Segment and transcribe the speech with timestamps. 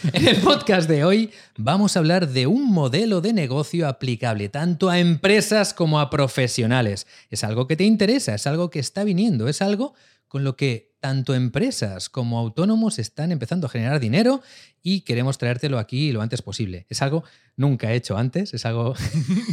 [0.12, 4.88] En el podcast de hoy vamos a hablar de un modelo de negocio aplicable tanto
[4.88, 7.06] a empresas como a profesionales.
[7.28, 9.94] Es algo que te interesa, es algo que está viniendo, es algo
[10.28, 14.42] con lo que tanto empresas como autónomos están empezando a generar dinero
[14.82, 16.86] y queremos traértelo aquí lo antes posible.
[16.88, 17.24] Es algo
[17.56, 18.94] nunca hecho antes, es algo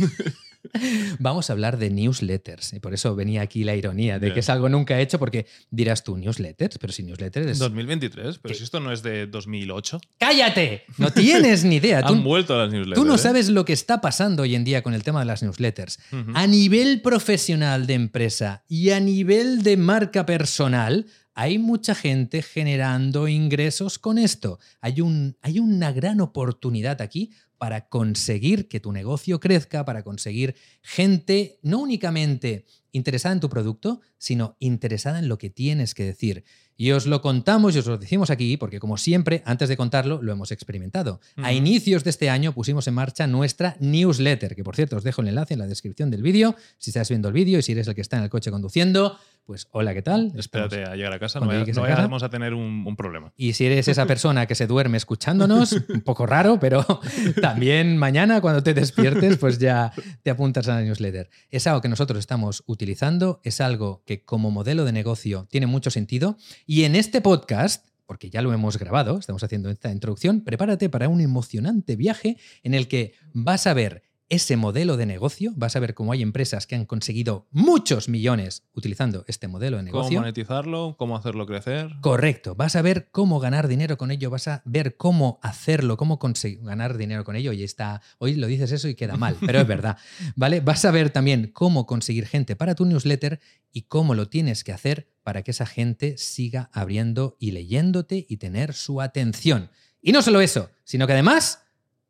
[1.20, 2.74] Vamos a hablar de newsletters.
[2.74, 6.04] Y por eso venía aquí la ironía de que es algo nunca hecho, porque dirás
[6.04, 7.60] tú, newsletters, pero si newsletters es.
[7.60, 10.00] 2023, pero si esto no es de 2008.
[10.18, 10.84] ¡Cállate!
[10.98, 12.00] No tienes ni idea.
[12.06, 13.02] Han vuelto a las newsletters.
[13.02, 13.20] Tú no ¿eh?
[13.20, 16.00] sabes lo que está pasando hoy en día con el tema de las newsletters.
[16.34, 21.06] A nivel profesional de empresa y a nivel de marca personal,
[21.38, 24.60] hay mucha gente generando ingresos con esto.
[24.82, 30.56] Hay, un, hay una gran oportunidad aquí para conseguir que tu negocio crezca, para conseguir
[30.82, 36.44] gente no únicamente interesada en tu producto, sino interesada en lo que tienes que decir.
[36.78, 40.22] Y os lo contamos y os lo decimos aquí porque, como siempre, antes de contarlo,
[40.22, 41.20] lo hemos experimentado.
[41.38, 45.22] A inicios de este año pusimos en marcha nuestra newsletter, que por cierto os dejo
[45.22, 47.88] el enlace en la descripción del vídeo, si estás viendo el vídeo y si eres
[47.88, 50.34] el que está en el coche conduciendo, pues hola, ¿qué tal?
[50.36, 53.32] Espérate a llegar a casa, no, vayamos a tener un, problema.
[53.38, 56.86] Y si eres esa persona que se duerme escuchándonos, un poco raro, pero
[57.42, 61.30] también mañana cuando te despiertes, pues ya te apuntas a la newsletter.
[61.50, 65.92] Es algo que nosotros estamos utilizando, es algo que como modelo de negocio tiene mucho
[65.92, 70.90] sentido y en este podcast, porque ya lo hemos grabado, estamos haciendo esta introducción, prepárate
[70.90, 75.76] para un emocionante viaje en el que vas a ver ese modelo de negocio, vas
[75.76, 80.10] a ver cómo hay empresas que han conseguido muchos millones utilizando este modelo de negocio.
[80.10, 81.92] Cómo monetizarlo, cómo hacerlo crecer.
[82.02, 86.20] Correcto, vas a ver cómo ganar dinero con ello, vas a ver cómo hacerlo, cómo
[86.20, 89.62] conseguir ganar dinero con ello y está, hoy lo dices eso y queda mal, pero
[89.62, 89.98] es verdad,
[90.36, 90.60] ¿vale?
[90.60, 93.40] Vas a ver también cómo conseguir gente para tu newsletter
[93.72, 98.38] y cómo lo tienes que hacer para que esa gente siga abriendo y leyéndote y
[98.38, 99.70] tener su atención.
[100.02, 101.67] Y no solo eso, sino que además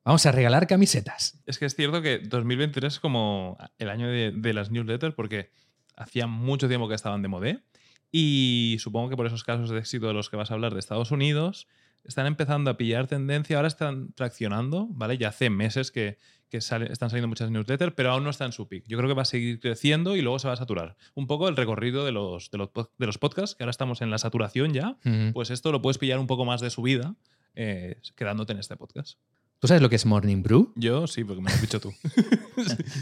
[0.07, 1.37] Vamos a regalar camisetas.
[1.45, 5.51] Es que es cierto que 2023 es como el año de, las newsletters porque
[5.97, 7.61] hacía mucho tiempo que estaban de moda
[8.09, 10.79] y supongo que por esos casos de éxito de los que vas a hablar de
[10.79, 11.67] Estados Unidos
[12.05, 15.17] están empezando a pillar tendencia, ahora están traccionando, ¿vale?
[15.17, 16.17] Ya hace meses que,
[16.51, 18.85] están saliendo muchas newsletters, pero aún no está en su pick.
[18.87, 20.95] Yo creo que va a seguir creciendo y luego se va a saturar.
[21.15, 24.71] Un poco el recorrido de los, de los, podcasts, que ahora estamos en la saturación
[24.71, 24.95] ya,
[25.33, 27.13] pues esto lo puedes pillar un poco más de subida
[27.55, 29.17] eh, quedándote en este podcast.
[29.59, 30.71] ¿Tú sabes lo que es Morning Brew?
[30.75, 31.91] Yo sí, porque me lo has dicho tú.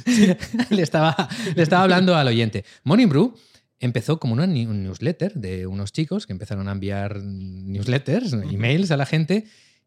[0.69, 2.63] le, estaba, le estaba hablando al oyente.
[2.83, 3.35] Morning Brew
[3.79, 8.97] empezó como una un newsletter de unos chicos que empezaron a enviar newsletters, emails a
[8.97, 9.45] la gente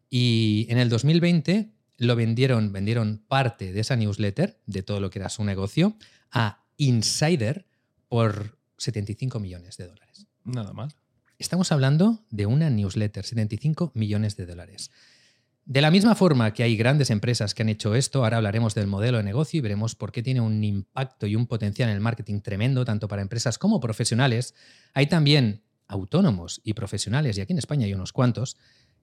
[0.09, 5.19] y en el 2020 lo vendieron, vendieron parte de esa newsletter, de todo lo que
[5.19, 5.95] era su negocio,
[6.31, 7.65] a Insider
[8.07, 10.27] por 75 millones de dólares.
[10.45, 10.93] Nada mal.
[11.37, 14.91] Estamos hablando de una newsletter, 75 millones de dólares.
[15.65, 18.87] De la misma forma que hay grandes empresas que han hecho esto, ahora hablaremos del
[18.87, 22.01] modelo de negocio y veremos por qué tiene un impacto y un potencial en el
[22.01, 24.55] marketing tremendo, tanto para empresas como profesionales.
[24.93, 28.57] Hay también autónomos y profesionales, y aquí en España hay unos cuantos,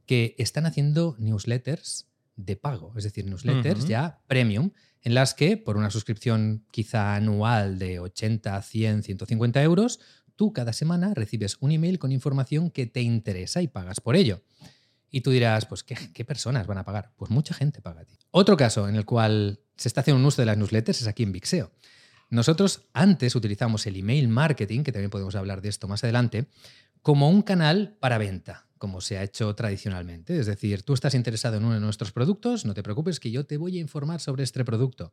[0.06, 4.70] que están haciendo newsletters de pago, es decir, newsletters ya premium,
[5.02, 10.00] en las que por una suscripción quizá anual de 80, 100, 150 euros,
[10.36, 14.42] tú cada semana recibes un email con información que te interesa y pagas por ello.
[15.10, 17.12] Y tú dirás, pues, ¿qué, personas van a pagar?
[17.16, 18.18] Pues mucha gente paga a ti.
[18.30, 21.22] Otro caso en el cual se está haciendo un uso de las newsletters es aquí
[21.22, 21.70] en Vixeo.
[22.28, 26.46] Nosotros antes utilizamos el email marketing, que también podemos hablar de esto más adelante,
[27.02, 30.38] como un canal para venta, como se ha hecho tradicionalmente.
[30.38, 33.46] Es decir, tú estás interesado en uno de nuestros productos, no te preocupes que yo
[33.46, 35.12] te voy a informar sobre este producto.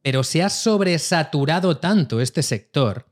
[0.00, 3.06] Pero se ha sobresaturado tanto este sector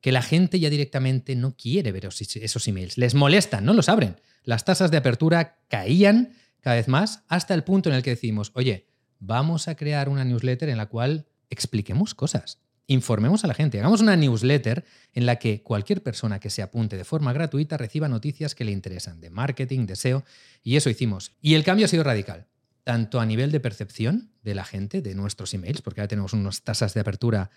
[0.00, 2.98] que la gente ya directamente no quiere ver esos emails.
[2.98, 7.64] Les molestan, no los abren las tasas de apertura caían cada vez más hasta el
[7.64, 12.14] punto en el que decimos, oye, vamos a crear una newsletter en la cual expliquemos
[12.14, 16.62] cosas, informemos a la gente, hagamos una newsletter en la que cualquier persona que se
[16.62, 20.24] apunte de forma gratuita reciba noticias que le interesan de marketing, de SEO,
[20.62, 21.32] y eso hicimos.
[21.40, 22.46] Y el cambio ha sido radical,
[22.84, 26.62] tanto a nivel de percepción de la gente, de nuestros emails, porque ahora tenemos unas
[26.62, 27.50] tasas de apertura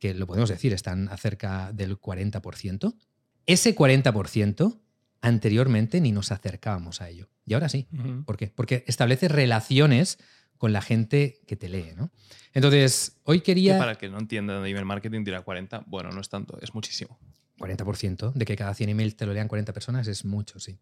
[0.00, 2.94] que lo podemos decir, están acerca del 40%.
[3.46, 4.80] Ese 40%
[5.20, 7.28] anteriormente ni nos acercábamos a ello.
[7.46, 7.86] Y ahora sí.
[8.24, 8.48] ¿Por qué?
[8.48, 10.18] Porque establece relaciones
[10.56, 12.10] con la gente que te lee, ¿no?
[12.52, 13.78] Entonces, hoy quería...
[13.78, 15.84] para que no entienda de email marketing, dirá 40.
[15.86, 17.18] Bueno, no es tanto, es muchísimo.
[17.58, 20.78] 40% de que cada 100 emails te lo lean 40 personas es mucho, sí.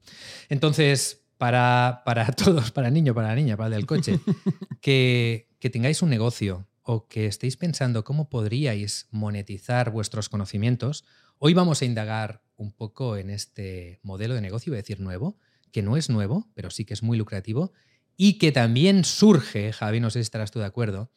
[0.48, 4.20] Entonces, para, para todos, para el niño, para la niña, para el del coche,
[4.80, 11.04] que, que tengáis un negocio o que estéis pensando cómo podríais monetizar vuestros conocimientos,
[11.36, 15.36] hoy vamos a indagar un poco en este modelo de negocio, voy a decir nuevo,
[15.70, 17.74] que no es nuevo, pero sí que es muy lucrativo
[18.16, 21.10] y que también surge, Javi, no sé si estarás tú de acuerdo,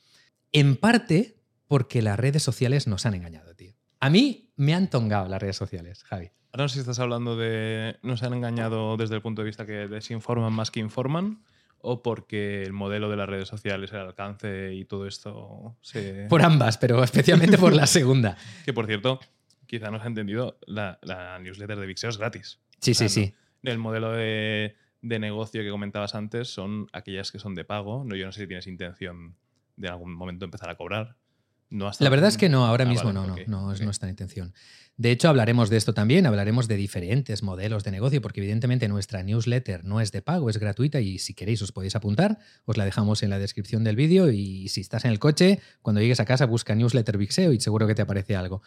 [0.52, 3.74] en parte porque las redes sociales nos han engañado, tío.
[4.02, 6.32] A mí me han tongado las redes sociales, Javi.
[6.52, 9.66] Ahora no sé si estás hablando de nos han engañado desde el punto de vista
[9.66, 11.46] que desinforman más que informan
[11.82, 16.28] o porque el modelo de las redes sociales, el alcance y todo esto se...
[16.30, 18.38] Por ambas, pero especialmente por la segunda.
[18.66, 19.20] que por cierto,
[19.68, 22.60] quizá no se ha entendido, la, la newsletter de Vixeo es gratis.
[22.80, 23.34] Sí, sí, sí.
[23.64, 28.04] El modelo de, de, negocio que comentabas antes son aquellas que son de pago.
[28.04, 29.36] No, yo no sé si tienes intención
[29.76, 31.16] de algún momento empezar a cobrar.
[31.72, 34.54] No la verdad es que no, ahora ah, mismo no, no, no, es nuestra intención.
[34.98, 39.24] De hecho, hablaremos de esto también, hablaremos de diferentes modelos de negocio, porque evidentemente nuestra
[39.24, 42.84] newsletter no es de pago, es gratuita y si queréis os podéis apuntar, os la
[42.84, 46.26] dejamos en la descripción del vídeo y si estás en el coche, cuando llegues a
[46.26, 48.62] casa busca newsletter Vixeo y seguro que te aparece algo.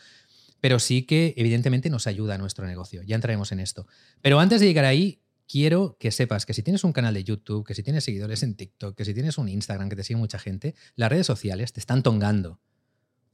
[0.63, 3.87] Pero sí que evidentemente nos ayuda a nuestro negocio, ya entraremos en esto.
[4.23, 7.67] Pero antes de llegar ahí, quiero que sepas que si tienes un canal de YouTube,
[7.67, 10.39] que si tienes seguidores en TikTok, que si tienes un Instagram que te sigue mucha
[10.39, 12.61] gente, las redes sociales te están tongando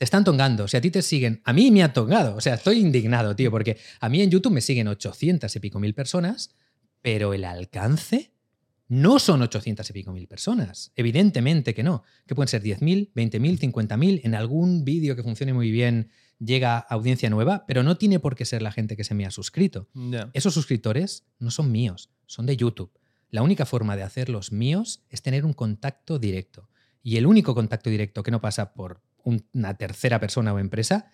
[0.00, 0.67] te están tongando.
[0.67, 2.35] Si a ti te siguen, a mí me ha tongado.
[2.35, 5.79] O sea, estoy indignado, tío, porque a mí en YouTube me siguen 800 y pico
[5.79, 6.55] mil personas,
[7.02, 8.32] pero el alcance
[8.88, 10.91] no son 800 y pico mil personas.
[10.97, 12.02] Evidentemente que no.
[12.26, 14.23] Que pueden ser 10.000, 20.000, 50.000.
[14.25, 16.08] En algún vídeo que funcione muy bien
[16.38, 19.31] llega audiencia nueva, pero no tiene por qué ser la gente que se me ha
[19.31, 19.91] suscrito.
[20.32, 22.91] Esos suscriptores no son míos, son de YouTube.
[23.29, 26.70] La única forma de hacerlos míos es tener un contacto directo.
[27.02, 31.11] Y el único contacto directo que no pasa por una tercera persona o empresa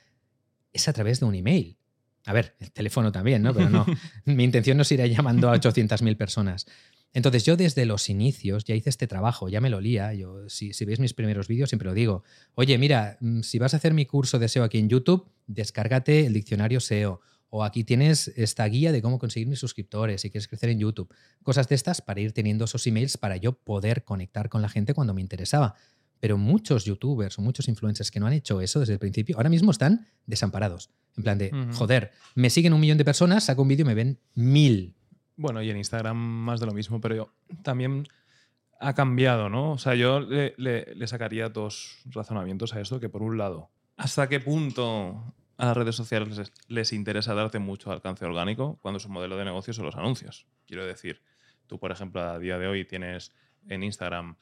[0.72, 1.78] es a través de un email.
[2.26, 3.54] A ver, el teléfono también, ¿no?
[3.54, 3.86] Pero no,
[4.24, 6.66] mi intención no es ir llamando a 800.000 personas.
[7.12, 10.12] Entonces yo desde los inicios ya hice este trabajo, ya me lo lía.
[10.12, 12.24] Yo, si, si veis mis primeros vídeos siempre lo digo.
[12.54, 16.26] Oye, mira, mm, si vas a hacer mi curso de SEO aquí en YouTube, descárgate
[16.26, 17.20] el diccionario SEO.
[17.48, 21.08] O aquí tienes esta guía de cómo conseguir mis suscriptores si quieres crecer en YouTube.
[21.42, 24.92] Cosas de estas para ir teniendo esos emails para yo poder conectar con la gente
[24.94, 25.74] cuando me interesaba.
[26.20, 29.50] Pero muchos youtubers o muchos influencers que no han hecho eso desde el principio, ahora
[29.50, 30.90] mismo están desamparados.
[31.16, 33.94] En plan de, joder, me siguen un millón de personas, saco un vídeo y me
[33.94, 34.94] ven mil.
[35.36, 37.32] Bueno, y en Instagram más de lo mismo, pero
[37.62, 38.06] también
[38.80, 39.72] ha cambiado, ¿no?
[39.72, 44.40] O sea, yo le, sacaría dos razonamientos a esto, que por un lado, ¿hasta qué
[44.40, 49.36] punto a las redes sociales les, les, interesa darte mucho alcance orgánico cuando su modelo
[49.36, 50.46] de negocio son los anuncios?
[50.66, 51.22] Quiero decir,
[51.66, 53.32] tú, por ejemplo, a día de hoy tienes
[53.68, 54.36] en Instagram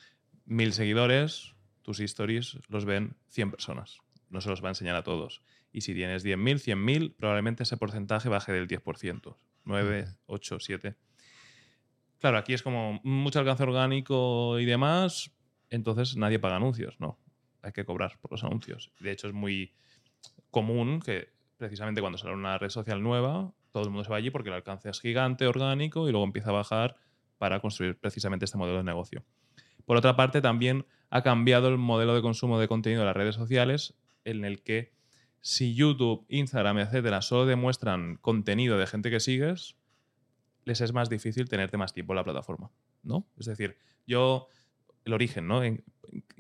[0.45, 1.54] mil seguidores,
[1.85, 3.99] tus stories los ven 100 personas.
[4.31, 5.43] No se los va a enseñar a todos.
[5.71, 9.37] Y si tienes 10.000, 100.000, probablemente ese porcentaje baje del 10%.
[9.65, 10.97] 9, 8, 7.
[12.19, 15.31] Claro, aquí es como mucho alcance orgánico y demás,
[15.69, 16.99] entonces nadie paga anuncios.
[16.99, 17.19] No,
[17.63, 18.93] hay que cobrar por los anuncios.
[18.99, 19.75] De hecho, es muy
[20.51, 21.29] común que
[21.59, 24.55] precisamente cuando sale una red social nueva, todo el mundo se va allí porque el
[24.55, 26.97] alcance es gigante, orgánico, y luego empieza a bajar
[27.37, 29.25] para construir precisamente este modelo de negocio.
[29.85, 33.35] Por otra parte, también ha cambiado el modelo de consumo de contenido de las redes
[33.35, 33.95] sociales,
[34.25, 34.93] en el que
[35.41, 39.77] si YouTube, Instagram, etcétera, solo demuestran contenido de gente que sigues,
[40.65, 42.71] les es más difícil tenerte más tiempo en la plataforma,
[43.03, 43.27] ¿no?
[43.39, 43.77] Es decir,
[44.07, 44.49] yo,
[45.05, 45.63] el origen, ¿no?
[45.63, 45.85] ¿En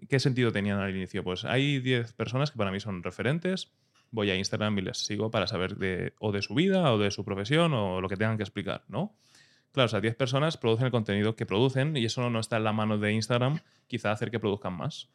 [0.08, 1.24] ¿Qué sentido tenían al inicio?
[1.24, 3.72] Pues hay 10 personas que para mí son referentes,
[4.10, 7.10] voy a Instagram y les sigo para saber de, o de su vida o de
[7.10, 9.16] su profesión o lo que tengan que explicar, ¿no?
[9.74, 12.64] Claro, o sea, 10 personas producen el contenido que producen y eso no está en
[12.64, 15.10] la mano de Instagram, quizá hacer que produzcan más.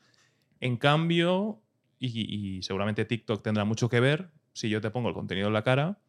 [0.60, 1.62] En cambio,
[1.98, 5.64] y, seguramente TikTok tendrá mucho que ver, si yo te pongo el contenido en la
[5.64, 6.00] cara,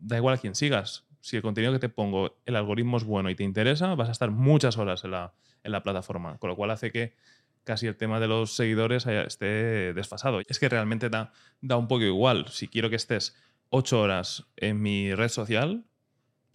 [0.00, 1.06] da igual a quién sigas.
[1.20, 4.12] Si el contenido que te pongo, el algoritmo es bueno y te interesa, vas a
[4.12, 7.14] estar muchas horas en la, en la plataforma, con lo cual hace que
[7.62, 10.40] casi el tema de los seguidores esté desfasado.
[10.48, 12.48] Es que realmente da, da un poco igual.
[12.48, 13.36] Si quiero que estés
[13.70, 15.84] 8 horas en mi red social,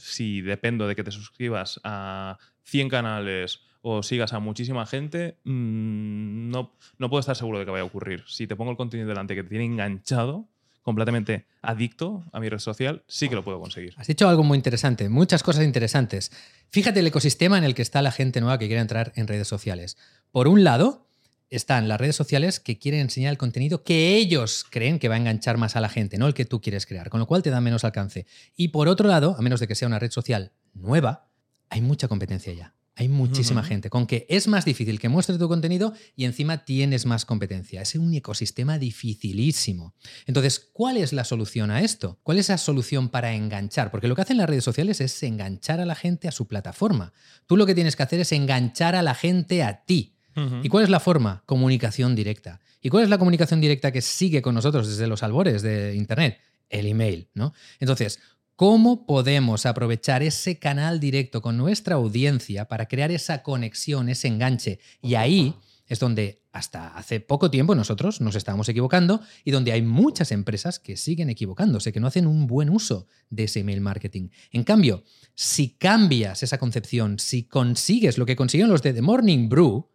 [0.01, 6.49] si dependo de que te suscribas a 100 canales o sigas a muchísima gente, mm,
[6.49, 8.23] no, no puedo estar seguro de que vaya a ocurrir.
[8.27, 10.47] Si te pongo el contenido delante que te tiene enganchado,
[10.81, 13.93] completamente adicto a mi red social, sí que lo puedo conseguir.
[13.97, 16.31] Has dicho algo muy interesante, muchas cosas interesantes.
[16.69, 19.47] Fíjate el ecosistema en el que está la gente nueva que quiere entrar en redes
[19.47, 19.97] sociales.
[20.31, 21.07] Por un lado,
[21.51, 25.17] están las redes sociales que quieren enseñar el contenido que ellos creen que va a
[25.17, 27.51] enganchar más a la gente, no el que tú quieres crear, con lo cual te
[27.51, 28.25] da menos alcance.
[28.55, 31.27] Y por otro lado, a menos de que sea una red social nueva,
[31.69, 32.73] hay mucha competencia ya.
[32.95, 37.05] Hay muchísima gente, con que es más difícil que muestre tu contenido y encima tienes
[37.05, 37.81] más competencia.
[37.81, 39.95] Es un ecosistema dificilísimo.
[40.27, 42.19] Entonces, ¿cuál es la solución a esto?
[42.21, 43.91] ¿Cuál es la solución para enganchar?
[43.91, 47.13] Porque lo que hacen las redes sociales es enganchar a la gente a su plataforma.
[47.47, 50.17] Tú lo que tienes que hacer es enganchar a la gente a ti.
[50.63, 51.43] ¿Y cuál es la forma?
[51.45, 52.61] Comunicación directa.
[52.81, 56.39] ¿Y cuál es la comunicación directa que sigue con nosotros desde los albores de Internet?
[56.69, 57.53] El email, ¿no?
[57.79, 58.19] Entonces,
[58.61, 64.79] ¿Cómo podemos aprovechar ese canal directo con nuestra audiencia para crear esa conexión, ese enganche?
[65.01, 65.55] Y ahí
[65.87, 70.77] es donde hasta hace poco tiempo nosotros nos estábamos equivocando y donde hay muchas empresas
[70.77, 74.29] que siguen equivocándose, que no hacen un buen uso de ese email marketing.
[74.51, 79.49] En cambio, si cambias esa concepción, si consigues lo que consiguieron los de The Morning
[79.49, 79.89] Brew,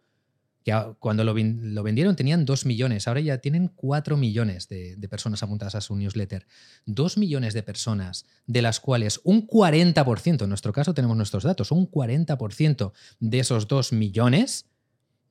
[0.67, 5.75] que cuando lo, vendieron tenían 2 millones, ahora ya tienen 4 millones de, personas apuntadas
[5.75, 6.45] a su newsletter.
[6.87, 11.71] 2 millones de personas, de las cuales un 40%, en nuestro caso tenemos nuestros datos,
[11.71, 14.65] un 40% de esos 2 millones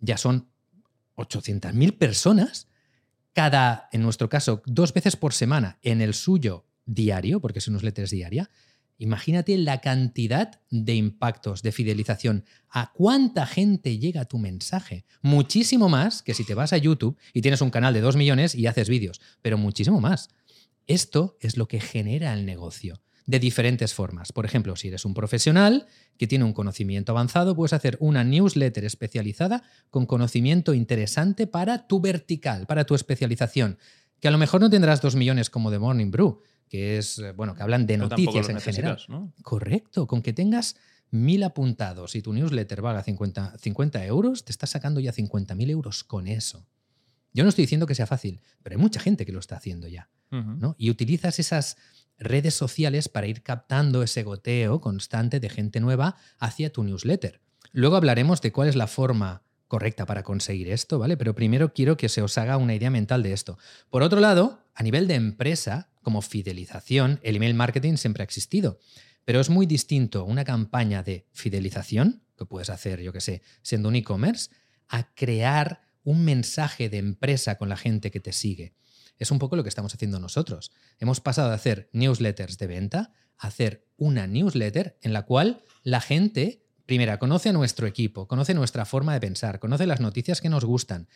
[0.00, 0.48] ya son
[1.16, 2.68] 800.000 personas,
[3.34, 8.04] cada, en nuestro caso, dos veces por semana, en el suyo diario, porque su newsletter
[8.04, 8.48] es diaria,
[8.98, 12.44] Imagínate la cantidad de impactos de fidelización.
[12.70, 15.04] ¿A cuánta gente llega tu mensaje?
[15.20, 18.54] Muchísimo más que si te vas a YouTube y tienes un canal de 2 millones
[18.54, 20.30] y haces vídeos, pero muchísimo más.
[20.86, 24.32] Esto es lo que genera el negocio de diferentes formas.
[24.32, 25.86] Por ejemplo, si eres un profesional
[26.16, 32.00] que tiene un conocimiento avanzado, puedes hacer una newsletter especializada con conocimiento interesante para tu
[32.00, 33.78] vertical, para tu especialización,
[34.20, 37.32] que a lo mejor no tendrás 2 millones como de Morning Brew, que es, eh,
[37.32, 38.98] bueno, que hablan de noticias en general.
[39.42, 40.76] Correcto, con que tengas
[41.10, 46.04] mil apuntados y tu newsletter valga 50, 50 euros, te estás sacando ya 50.000 euros
[46.04, 46.66] con eso.
[47.32, 49.88] Yo no estoy diciendo que sea fácil, pero hay mucha gente que lo está haciendo
[49.88, 50.10] ya.
[50.30, 50.74] ¿no?
[50.76, 51.76] Y utilizas esas
[52.18, 57.40] redes sociales para ir captando ese goteo constante de gente nueva hacia tu newsletter.
[57.72, 61.16] Luego hablaremos de cuál es la forma correcta para conseguir esto, ¿vale?
[61.16, 63.58] Pero primero quiero que se os haga una idea mental de esto.
[63.90, 68.78] Por otro lado, a nivel de empresa, como fidelización, el email marketing siempre ha existido.
[69.24, 73.88] Pero es muy distinto una campaña de fidelización, que puedes hacer, yo que sé, siendo
[73.88, 74.50] un e-commerce,
[74.88, 78.74] a crear un mensaje de empresa con la gente que te sigue.
[79.18, 80.70] Es un poco lo que estamos haciendo nosotros.
[81.00, 86.00] Hemos pasado de hacer newsletters de venta a hacer una newsletter en la cual la
[86.00, 90.48] gente Primera, conoce a nuestro equipo, conoce nuestra forma de pensar, conoce las noticias que
[90.48, 91.08] nos gustan.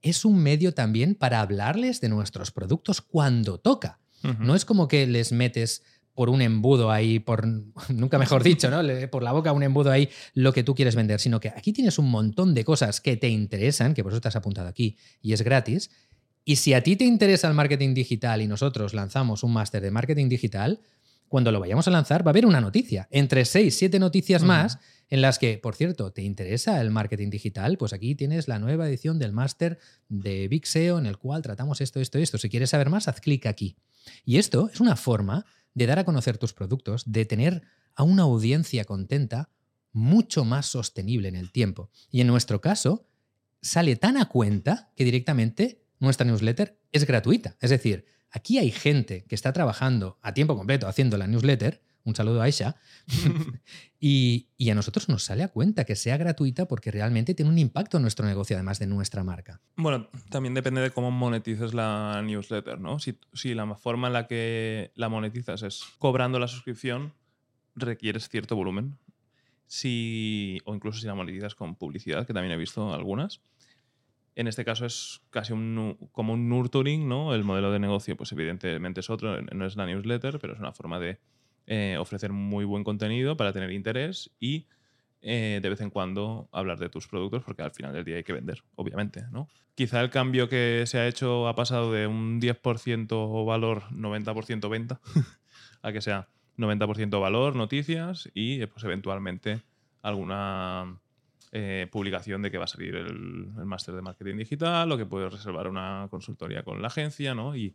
[0.00, 3.98] Es un medio también para hablarles de nuestros productos cuando toca.
[4.40, 5.84] No es como que les metes
[6.14, 7.46] por un embudo ahí, por
[7.88, 8.80] nunca mejor dicho, ¿no?
[9.08, 11.98] Por la boca un embudo ahí lo que tú quieres vender, sino que aquí tienes
[11.98, 15.32] un montón de cosas que te interesan, que por eso te has apuntado aquí y
[15.32, 15.90] es gratis.
[16.44, 19.90] Y si a ti te interesa el marketing digital y nosotros lanzamos un máster de
[19.90, 20.80] marketing digital,
[21.28, 24.78] cuando lo vayamos a lanzar va a haber una noticia, entre seis, siete noticias más
[25.08, 27.78] en las que, por cierto, ¿te interesa el marketing digital?
[27.78, 31.80] Pues aquí tienes la nueva edición del máster de Big SEO en el cual tratamos
[31.80, 32.38] esto, esto, esto.
[32.38, 33.76] Si quieres saber más, haz clic aquí.
[34.24, 37.62] Y esto es una forma de dar a conocer tus productos, de tener
[37.94, 39.50] a una audiencia contenta
[39.92, 41.90] mucho más sostenible en el tiempo.
[42.10, 43.06] Y en nuestro caso,
[43.60, 47.56] sale tan a cuenta que directamente nuestra newsletter es gratuita.
[47.60, 52.14] Es decir, aquí hay gente que está trabajando a tiempo completo haciendo la newsletter un
[52.14, 52.76] saludo a Aisha,
[54.00, 57.98] y, a nosotros nos sale a cuenta que sea gratuita porque realmente tiene un impacto
[57.98, 59.60] en nuestro negocio, además de nuestra marca.
[59.76, 62.98] Bueno, también depende de cómo monetices la newsletter, ¿no?
[62.98, 67.12] Si, si la forma en la que la monetizas es cobrando la suscripción,
[67.74, 68.98] requieres cierto volumen.
[69.66, 73.42] Si, o incluso si la monetizas con publicidad, que también he visto algunas.
[74.38, 77.34] En este caso es casi un, como un nurturing, ¿no?
[77.34, 80.70] El modelo de negocio, pues evidentemente es otro, no es la newsletter, pero es una
[80.70, 81.18] forma de
[81.66, 84.68] eh, ofrecer muy buen contenido para tener interés y
[85.22, 88.22] eh, de vez en cuando hablar de tus productos porque al final del día hay
[88.22, 89.24] que vender, obviamente.
[89.32, 89.48] ¿no?
[89.74, 95.00] Quizá el cambio que se ha hecho ha pasado de un 10% valor, 90% venta,
[95.82, 96.28] a que sea
[96.58, 99.62] 90% valor, noticias y pues eventualmente
[100.00, 101.00] alguna
[101.52, 105.32] eh, publicación de que va a salir el, máster de marketing digital o que puedes
[105.32, 107.56] reservar una consultoría con la agencia ¿no?
[107.56, 107.74] y,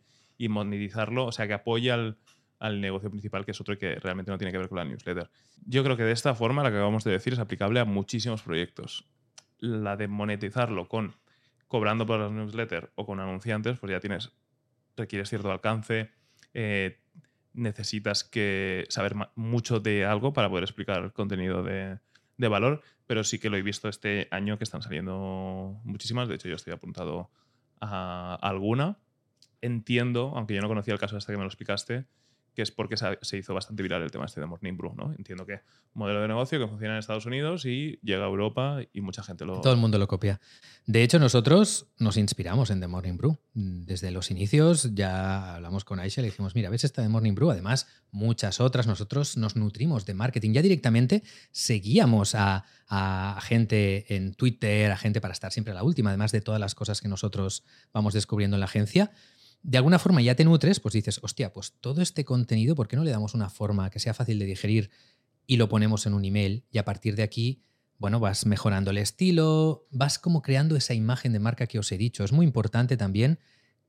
[0.49, 1.95] monetizarlo, o sea, que apoya
[2.59, 5.29] al negocio principal, que es otro que realmente no tiene que ver con la newsletter.
[5.65, 8.41] Yo creo que de esta forma, la que acabamos de decir, es aplicable a muchísimos
[8.41, 9.05] proyectos.
[9.59, 11.15] La de monetizarlo con
[11.73, 14.31] cobrando por las newsletters o con anunciantes, pues ya tienes,
[14.95, 16.11] requieres cierto alcance,
[16.53, 16.99] eh,
[17.53, 21.97] necesitas que saber mucho de algo para poder explicar contenido de,
[22.37, 26.27] de valor, pero sí que lo he visto este año que están saliendo muchísimas.
[26.27, 27.29] De hecho, yo estoy apuntado
[27.79, 28.97] a alguna.
[29.61, 32.05] Entiendo, aunque yo no conocía el caso hasta que me lo explicaste,
[32.55, 35.13] que es porque se hizo bastante viral el tema este de Morning Brew, ¿no?
[35.17, 35.61] Entiendo que
[35.93, 39.45] modelo de negocio que funciona en Estados Unidos y llega a Europa y mucha gente
[39.45, 39.61] lo...
[39.61, 40.39] Todo el mundo lo copia.
[40.85, 43.37] De hecho, nosotros nos inspiramos en The Morning Brew.
[43.53, 47.33] Desde los inicios ya hablamos con Aisha y le dijimos, mira, ¿ves esta de Morning
[47.33, 47.51] Brew?
[47.51, 48.85] Además, muchas otras.
[48.85, 50.53] Nosotros nos nutrimos de marketing.
[50.53, 55.83] Ya directamente seguíamos a, a gente en Twitter, a gente para estar siempre a la
[55.83, 59.11] última, además de todas las cosas que nosotros vamos descubriendo en la agencia.
[59.63, 62.97] De alguna forma ya te nutres, pues dices, hostia, pues todo este contenido, ¿por qué
[62.97, 64.91] no le damos una forma que sea fácil de digerir
[65.47, 66.65] y lo ponemos en un email?
[66.69, 67.63] Y a partir de aquí,
[67.97, 71.97] bueno, vas mejorando el estilo, vas como creando esa imagen de marca que os he
[71.97, 72.25] dicho.
[72.25, 73.39] Es muy importante también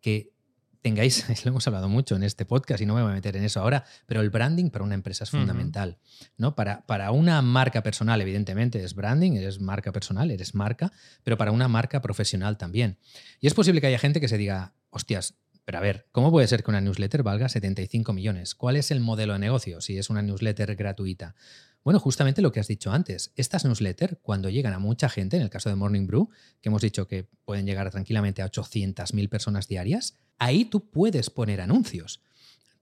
[0.00, 0.32] que
[0.80, 3.42] tengáis, lo hemos hablado mucho en este podcast y no me voy a meter en
[3.42, 5.98] eso ahora, pero el branding para una empresa es fundamental.
[6.36, 6.54] ¿no?
[6.54, 10.92] Para, para una marca personal, evidentemente, es branding, eres marca personal, eres marca,
[11.24, 12.98] pero para una marca profesional también.
[13.40, 16.46] Y es posible que haya gente que se diga, hostias, pero a ver, ¿cómo puede
[16.46, 18.54] ser que una newsletter valga 75 millones?
[18.54, 21.34] ¿Cuál es el modelo de negocio si es una newsletter gratuita?
[21.82, 23.32] Bueno, justamente lo que has dicho antes.
[23.36, 26.30] Estas newsletters, cuando llegan a mucha gente, en el caso de Morning Brew,
[26.60, 31.60] que hemos dicho que pueden llegar tranquilamente a 800.000 personas diarias, ahí tú puedes poner
[31.60, 32.22] anuncios.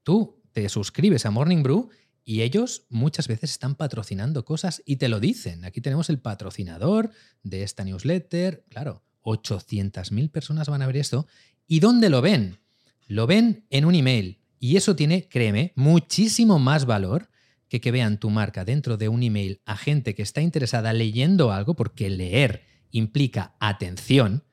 [0.03, 1.91] Tú te suscribes a Morning Brew
[2.25, 5.65] y ellos muchas veces están patrocinando cosas y te lo dicen.
[5.65, 7.11] Aquí tenemos el patrocinador
[7.43, 8.65] de esta newsletter.
[8.69, 11.27] Claro, 800.000 personas van a ver esto.
[11.67, 12.62] ¿Y dónde lo ven?
[13.07, 14.41] Lo ven en un email.
[14.59, 17.31] Y eso tiene, créeme, muchísimo más valor
[17.69, 21.53] que que vean tu marca dentro de un email a gente que está interesada leyendo
[21.53, 24.45] algo, porque leer implica atención.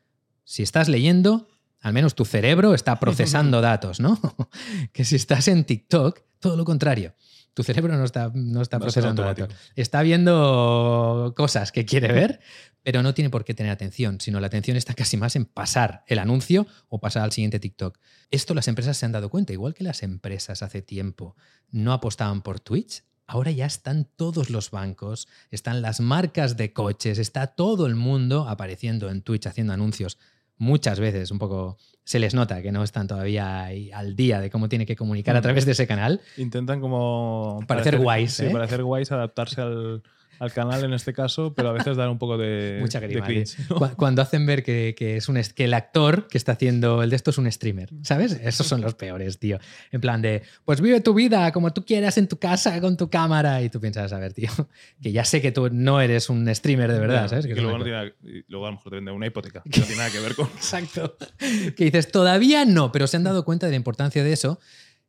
[0.45, 1.49] Si estás leyendo,
[1.81, 4.19] al menos tu cerebro está procesando datos, ¿no?
[4.93, 7.13] que si estás en TikTok, todo lo contrario.
[7.53, 9.49] Tu cerebro no está, no está procesando datos.
[9.75, 12.39] Está viendo cosas que quiere ver,
[12.83, 16.03] pero no tiene por qué tener atención, sino la atención está casi más en pasar
[16.07, 17.97] el anuncio o pasar al siguiente TikTok.
[18.31, 21.35] Esto las empresas se han dado cuenta, igual que las empresas hace tiempo
[21.69, 27.19] no apostaban por Twitch, ahora ya están todos los bancos, están las marcas de coches,
[27.19, 30.17] está todo el mundo apareciendo en Twitch haciendo anuncios.
[30.59, 34.69] Muchas veces un poco se les nota que no están todavía al día de cómo
[34.69, 35.43] tiene que comunicar a mm.
[35.43, 36.21] través de ese canal.
[36.37, 37.63] Intentan como...
[37.67, 38.33] Parecer, guays.
[38.33, 38.49] Sí, ¿eh?
[38.49, 40.03] parecer guays, adaptarse al,
[40.39, 43.27] al canal en este caso, pero a veces dar un poco de, Mucha grima,
[43.95, 47.31] Cuando hacen ver que, es un, que el actor que está haciendo el de esto
[47.31, 48.39] es un streamer, ¿sabes?
[48.43, 49.59] Esos son los peores, tío.
[49.91, 53.09] En plan de, pues vive tu vida como tú quieras en tu casa con tu
[53.09, 54.49] cámara y tú piensas, a ver, tío,
[55.01, 57.45] que ya sé que tú no eres un streamer de verdad, ¿sabes?
[57.45, 58.13] Que, luego, no tiene,
[58.47, 60.47] luego, a lo mejor te vende una hipoteca, que no tiene nada que ver con...
[60.47, 61.17] Exacto.
[61.37, 64.59] Que dices, todavía no, pero se han dado cuenta de la importancia de eso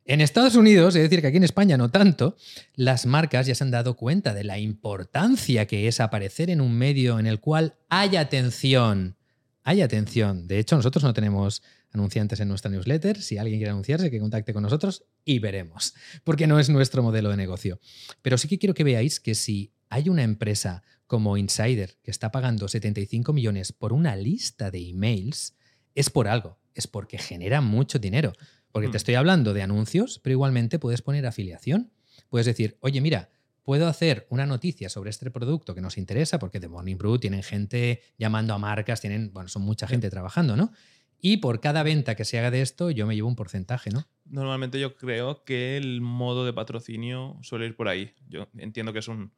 [0.05, 2.35] en Estados Unidos, es decir, que aquí en España no tanto,
[2.75, 6.73] las marcas ya se han dado cuenta de la importancia que es aparecer en un
[6.73, 9.17] medio en el cual hay atención.
[9.63, 10.47] Hay atención.
[10.47, 11.61] De hecho, nosotros no tenemos
[11.91, 13.21] anunciantes en nuestra newsletter.
[13.21, 17.29] Si alguien quiere anunciarse, que contacte con nosotros y veremos, porque no es nuestro modelo
[17.29, 17.79] de negocio.
[18.21, 22.31] Pero sí que quiero que veáis que si hay una empresa como Insider que está
[22.31, 25.55] pagando 75 millones por una lista de emails,
[25.93, 28.33] es por algo, es porque genera mucho dinero.
[28.71, 28.97] Porque te mm.
[28.97, 31.91] estoy hablando de anuncios, pero igualmente puedes poner afiliación.
[32.29, 33.29] Puedes decir, oye, mira,
[33.63, 37.43] puedo hacer una noticia sobre este producto que nos interesa, porque de Morning Brew tienen
[37.43, 40.71] gente llamando a marcas, tienen, bueno, son mucha gente trabajando, ¿no?
[41.19, 44.07] Y por cada venta que se haga de esto, yo me llevo un porcentaje, ¿no?
[44.25, 48.15] Normalmente yo creo que el modo de patrocinio suele ir por ahí.
[48.27, 49.31] Yo entiendo que es un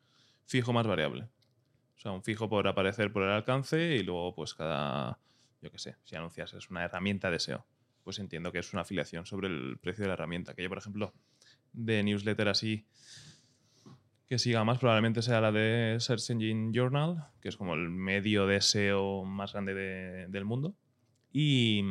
[0.46, 1.28] fijo más variable.
[1.98, 5.20] O sea, un fijo por aparecer por el alcance y luego, pues cada,
[5.62, 7.66] yo qué sé, si anuncias es una herramienta de SEO
[8.04, 10.54] pues entiendo que es una afiliación sobre el precio de la herramienta.
[10.54, 11.14] Que yo, por ejemplo,
[11.72, 12.86] de newsletter así
[14.28, 18.48] que siga más, probablemente sea la de Search Engine Journal, que es como el medio
[18.48, 19.76] de SEO más grande
[20.28, 20.76] del mundo.
[21.32, 21.84] Y,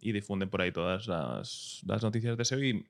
[0.00, 2.86] difunden por ahí todas las, noticias de SEO y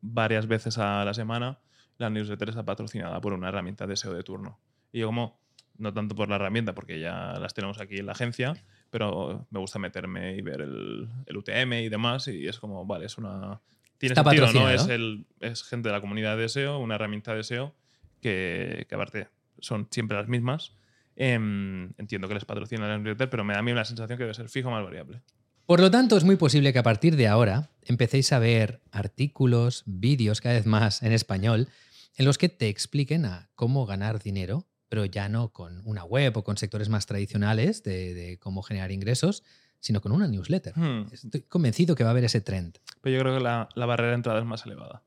[0.00, 1.58] varias veces a la semana
[1.96, 4.60] la newsletter está patrocinada por una herramienta de SEO de turno.
[4.92, 5.40] Y yo como,
[5.76, 8.54] no tanto por la herramienta, porque ya las tenemos aquí en la agencia,
[8.90, 13.18] pero me gusta meterme y ver el, UTM y demás, y es como, vale, es
[13.18, 13.60] una...
[13.98, 14.70] Tiene sentido, ¿no?
[14.70, 17.74] Es, el, es gente de la comunidad de SEO, una herramienta de SEO
[18.20, 20.72] que, que aparte son siempre las mismas.
[21.16, 24.22] Em, entiendo que les patrocina el newsletter, pero me da a mí la sensación que
[24.22, 25.20] debe ser fijo más variable.
[25.66, 29.82] Por lo tanto, es muy posible que a partir de ahora empecéis a ver artículos,
[29.84, 31.68] vídeos cada vez más en español,
[32.16, 36.36] en los que te expliquen a cómo ganar dinero pero ya no con una web
[36.36, 39.44] o con sectores más tradicionales de, cómo generar ingresos,
[39.80, 40.76] sino con una newsletter.
[40.76, 41.06] Hmm.
[41.12, 42.78] Estoy convencido que va a haber ese trend.
[43.00, 45.02] Pero yo creo que la, barrera de entrada es más elevada.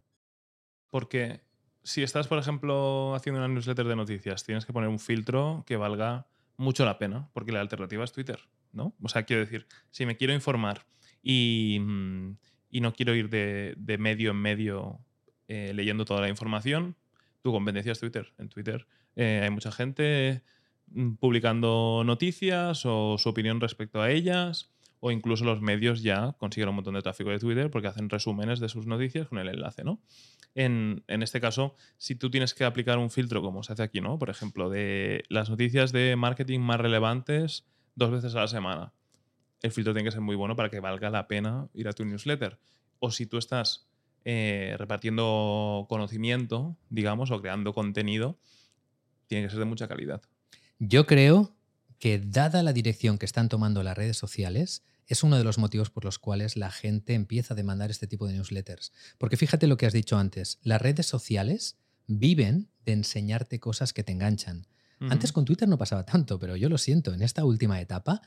[0.89, 1.41] Porque
[1.84, 5.78] si estás, por ejemplo, haciendo una newsletter de noticias, tienes que poner un filtro que
[5.78, 8.39] valga mucho la pena, porque la alternativa es Twitter,
[8.72, 8.94] ¿no?
[9.02, 10.86] O sea, quiero decir, si me quiero informar
[11.24, 12.38] y, mm,
[12.74, 15.00] no quiero ir de, medio en medio
[15.48, 16.96] eh, leyendo toda la información,
[17.41, 18.34] tu competencia Twitter.
[18.38, 20.43] En Twitter eh, hay mucha gente
[20.88, 26.69] mm, publicando noticias o su opinión respecto a ellas, o incluso los medios ya consiguen
[26.69, 29.84] un montón de tráfico de Twitter porque hacen resúmenes de sus noticias con el enlace,
[29.84, 29.99] ¿no?
[30.54, 34.19] En, este caso, si tú tienes que aplicar un filtro como se hace aquí, ¿no?
[34.19, 38.93] Por ejemplo, de las noticias de marketing más relevantes dos veces a la semana.
[39.62, 42.06] El filtro tiene que ser muy bueno para que valga la pena ir a tu
[42.06, 42.60] newsletter.
[42.99, 43.90] o si tú estás
[44.26, 48.38] eh, repartiendo conocimiento, digamos, o creando contenido,
[49.28, 50.22] tiene que ser de mucha calidad.
[50.80, 51.56] Yo creo
[52.00, 55.90] que dada la dirección que están tomando las redes sociales, es uno de los motivos
[55.90, 58.94] por los cuales la gente empieza a demandar este tipo de newsletters.
[59.18, 64.04] Porque fíjate lo que has dicho antes, las redes sociales viven de enseñarte cosas que
[64.04, 64.68] te enganchan.
[65.10, 68.22] Antes con Twitter no pasaba tanto, pero yo lo siento, en esta última etapa,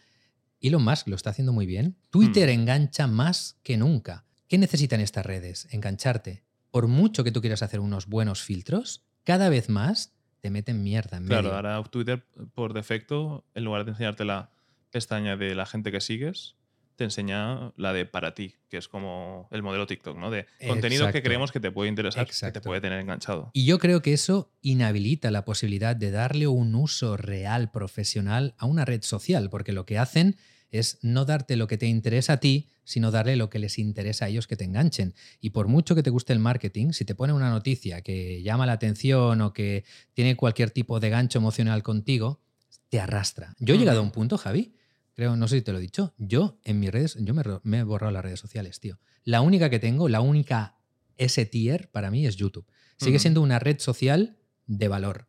[0.61, 1.97] Elon Musk lo está haciendo muy bien.
[2.11, 2.53] Twitter mm.
[2.53, 4.25] engancha más que nunca.
[4.49, 5.69] ¿Qué necesitan estas redes?
[5.71, 6.45] Engancharte.
[6.71, 11.17] Por mucho que tú quieras hacer unos buenos filtros, cada vez más te meten mierda
[11.17, 14.51] en Claro, ahora Twitter por defecto, en lugar de enseñarte la
[14.91, 16.57] pestaña de la gente que sigues,
[16.97, 20.31] te enseña la de para ti, que es como el modelo TikTok, ¿no?
[20.31, 23.51] De contenido que creemos que te puede interesar, que te puede tener enganchado.
[23.53, 28.67] Y yo creo que eso inhabilita la posibilidad de darle un uso real, profesional a
[28.67, 30.37] una red social, porque lo que hacen
[30.71, 34.27] es no darte lo que te interesa a ti, sino darle lo que les interesa
[34.27, 35.15] a ellos que te enganchen.
[35.41, 38.67] Y por mucho que te guste el marketing, si te pone una noticia que llama
[38.67, 42.41] la atención o que tiene cualquier tipo de gancho emocional contigo,
[42.89, 43.55] te arrastra.
[43.59, 44.75] Yo he llegado a un punto, Javi,
[45.15, 47.83] creo, no sé si te lo he dicho, yo en mis redes, yo me, he
[47.83, 48.99] borrado las redes sociales, tío.
[49.25, 50.77] La única que tengo, la única
[51.17, 52.67] S tier para mí es YouTube.
[52.97, 55.27] Sigue siendo una red social de valor.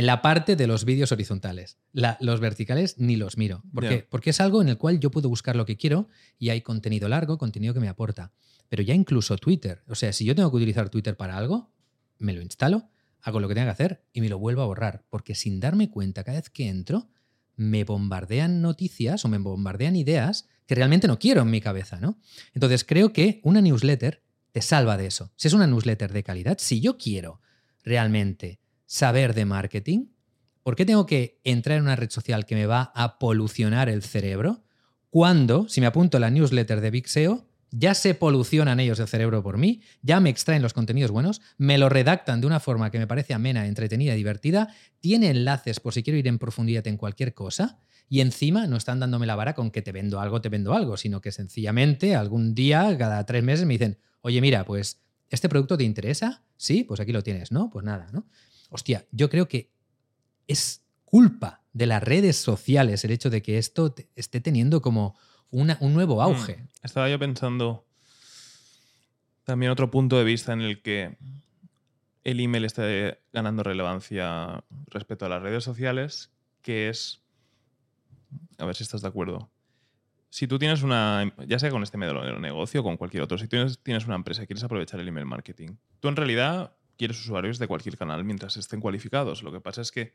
[0.00, 1.76] En la parte de los vídeos horizontales.
[1.92, 3.62] los verticales ni los miro.
[3.74, 6.08] Porque, porque es algo en el cual yo puedo buscar lo que quiero
[6.38, 8.32] y hay contenido largo, contenido que me aporta.
[8.70, 9.82] Pero ya incluso Twitter.
[9.88, 11.70] O sea, si yo tengo que utilizar Twitter para algo,
[12.16, 12.88] me lo instalo,
[13.20, 15.04] hago lo que tenga que hacer y me lo vuelvo a borrar.
[15.10, 17.10] Porque sin darme cuenta, cada vez que entro,
[17.56, 22.18] me bombardean noticias o me bombardean ideas que realmente no quiero en mi cabeza, ¿no?
[22.54, 25.30] Entonces creo que una newsletter te salva de eso.
[25.36, 27.42] Si es una newsletter de calidad, si yo quiero
[27.84, 28.60] realmente
[28.90, 30.06] saber de marketing,
[30.64, 34.02] ¿por qué tengo que entrar en una red social que me va a polucionar el
[34.02, 34.64] cerebro
[35.10, 39.06] cuando, si me apunto a la newsletter de Big SEO, ya se polucionan ellos el
[39.06, 42.90] cerebro por mí, ya me extraen los contenidos buenos, me lo redactan de una forma
[42.90, 46.96] que me parece amena, entretenida, divertida, tiene enlaces por si quiero ir en profundidad en
[46.96, 50.48] cualquier cosa, y encima no están dándome la vara con que te vendo algo, te
[50.48, 55.00] vendo algo, sino que sencillamente algún día, cada tres meses, me dicen, oye, mira, pues,
[55.28, 56.42] ¿este producto te interesa?
[56.56, 57.70] Sí, pues aquí lo tienes, ¿no?
[57.70, 58.26] Pues nada, ¿no?
[58.70, 59.70] Hostia, yo creo que
[60.46, 65.16] es culpa de las redes sociales el hecho de que esto esté teniendo como
[65.50, 66.20] un nuevo mm.
[66.20, 66.66] auge.
[66.82, 67.84] Estaba yo pensando
[69.44, 71.16] también otro punto de vista en el que
[72.24, 72.84] el email está
[73.32, 76.30] ganando relevancia respecto a las redes sociales,
[76.62, 77.22] que es,
[78.58, 79.50] a ver si estás de acuerdo,
[80.28, 83.38] si tú tienes una, ya sea con este medio de negocio o con cualquier otro,
[83.38, 87.18] si tienes, tienes una empresa y quieres aprovechar el email marketing, tú en realidad quieres
[87.18, 89.42] usuarios de cualquier canal mientras estén cualificados.
[89.42, 90.12] Lo que pasa es que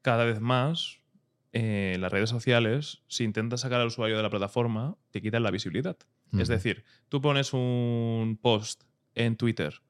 [0.00, 1.00] cada vez más
[1.52, 5.50] eh, las redes sociales, si intentas sacar al usuario de la plataforma, te quitan la
[5.50, 5.98] visibilidad.
[6.38, 9.82] Es decir, tú pones un post en Twitter,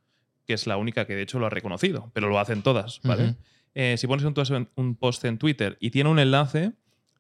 [0.47, 3.37] que es la única que de hecho lo ha reconocido, pero lo hacen todas, ¿vale?
[3.75, 6.73] Eh, si pones un, un post en Twitter y tiene un enlace,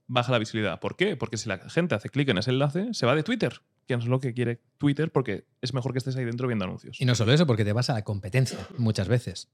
[0.08, 0.80] baja la visibilidad.
[0.80, 1.16] ¿Por qué?
[1.16, 4.06] Porque si la gente hace clic en ese enlace, se va de Twitter, que es
[4.06, 7.00] lo que quiere Twitter, porque es mejor que estés ahí dentro viendo anuncios.
[7.00, 9.50] Y no solo eso, porque te vas a la competencia muchas veces.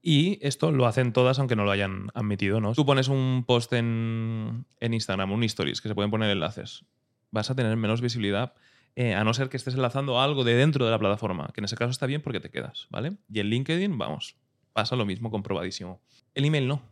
[0.00, 2.72] Y esto lo hacen todas, aunque no lo hayan admitido, ¿no?
[2.72, 6.84] Tú pones un post en, Instagram, un stories, que se pueden poner enlaces.
[7.30, 8.54] Vas a tener menos visibilidad,
[8.94, 11.64] eh, a no ser que estés enlazando algo de dentro de la plataforma, que en
[11.64, 13.16] ese caso está bien porque te quedas, ¿vale?
[13.28, 14.36] Y en LinkedIn, vamos,
[14.72, 16.00] pasa lo mismo, comprobadísimo.
[16.34, 16.82] El email no.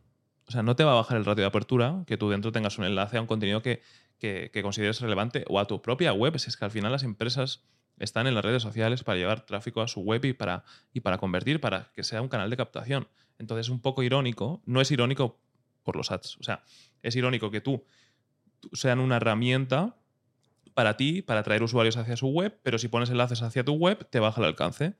[0.49, 2.79] O sea, no te va a bajar el ratio de apertura, que tú dentro tengas
[2.79, 3.83] un enlace a un contenido que,
[4.19, 6.39] que, consideres relevante o a tu propia web.
[6.39, 7.65] Si es que al final las empresas
[7.99, 11.19] están en las redes sociales para llevar tráfico a su web y para, y para
[11.19, 13.09] convertir, para que sea un canal de captación.
[13.39, 15.39] Entonces, es un poco irónico, no es irónico
[15.83, 16.65] por los ads, o sea,
[17.03, 17.85] es irónico que tú,
[18.73, 19.97] sean una herramienta
[20.75, 24.07] para ti, para atraer usuarios hacia su web, pero si pones enlaces hacia tu web,
[24.11, 24.95] te baja el alcance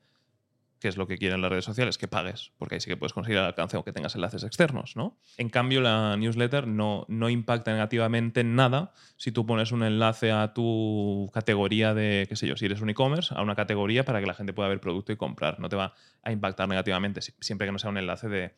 [0.79, 3.13] que es lo que quieren las redes sociales, que pagues, porque ahí sí que puedes
[3.13, 5.17] conseguir el alcance aunque tengas enlaces externos, ¿no?
[5.37, 10.31] En cambio, la newsletter no, no impacta negativamente en nada si tú pones un enlace
[10.31, 14.19] a tu categoría de, qué sé yo, si eres un e-commerce, a una categoría para
[14.19, 15.59] que la gente pueda ver producto y comprar.
[15.59, 18.53] No te va a impactar negativamente, siempre que no sea un enlace de,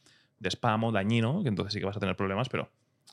[0.49, 2.69] spam o dañino, que entonces sí que vas a tener problemas, pero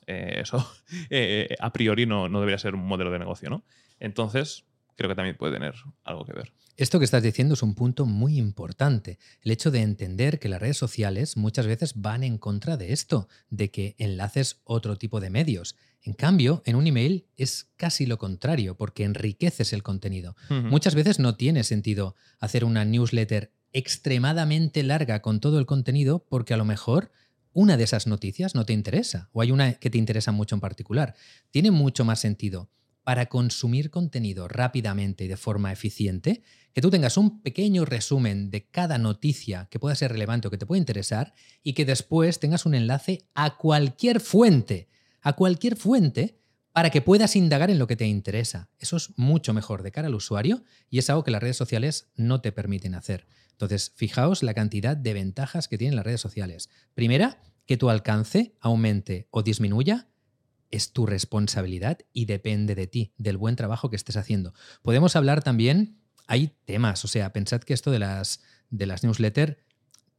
[0.06, 0.68] eh, eso
[1.10, 3.62] eh, a priori no, no debería ser un modelo de negocio, ¿no?
[3.98, 4.66] Entonces,
[4.96, 6.52] creo que también puede tener algo que ver.
[6.78, 10.60] Esto que estás diciendo es un punto muy importante, el hecho de entender que las
[10.60, 15.30] redes sociales muchas veces van en contra de esto, de que enlaces otro tipo de
[15.30, 15.76] medios.
[16.02, 20.36] En cambio, en un email es casi lo contrario, porque enriqueces el contenido.
[20.50, 26.52] Muchas veces no tiene sentido hacer una newsletter extremadamente larga con todo el contenido, porque
[26.52, 27.10] a lo mejor
[27.54, 30.60] una de esas noticias no te interesa, o hay una que te interesa mucho en
[30.60, 31.14] particular.
[31.50, 32.68] Tiene mucho más sentido
[33.06, 36.42] para consumir contenido rápidamente y de forma eficiente,
[36.72, 40.58] que tú tengas un pequeño resumen de cada noticia que pueda ser relevante o que
[40.58, 44.88] te pueda interesar y que después tengas un enlace a cualquier fuente,
[45.20, 46.40] a cualquier fuente
[46.72, 48.70] para que puedas indagar en lo que te interesa.
[48.80, 52.10] Eso es mucho mejor de cara al usuario y es algo que las redes sociales
[52.16, 53.28] no te permiten hacer.
[53.52, 56.70] Entonces, fijaos la cantidad de ventajas que tienen las redes sociales.
[56.94, 60.08] Primera, que tu alcance aumente o disminuya
[60.70, 64.54] es tu responsabilidad y depende de ti, del buen trabajo que estés haciendo.
[64.82, 69.56] Podemos hablar también, hay temas, o sea, pensad que esto de las, de las newsletters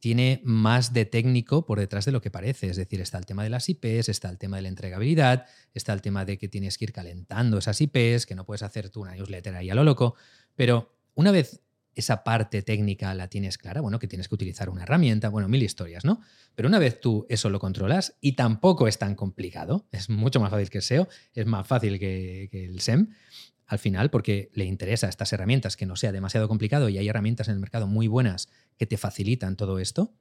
[0.00, 2.68] tiene más de técnico por detrás de lo que parece.
[2.68, 5.92] Es decir, está el tema de las IPs, está el tema de la entregabilidad, está
[5.92, 9.02] el tema de que tienes que ir calentando esas IPs, que no puedes hacer tú
[9.02, 10.14] una newsletter ahí a lo loco.
[10.54, 11.60] Pero una vez
[11.98, 15.62] esa parte técnica la tienes clara, bueno, que tienes que utilizar una herramienta, bueno, mil
[15.62, 16.20] historias, ¿no?
[16.54, 20.50] Pero una vez tú eso lo controlas y tampoco es tan complicado, es mucho más
[20.50, 23.08] fácil que el SEO, es más fácil que, el SEM,
[23.66, 27.48] al final, porque le interesa estas herramientas que no sea demasiado complicado y hay herramientas
[27.48, 30.14] en el mercado muy buenas que te facilitan todo esto.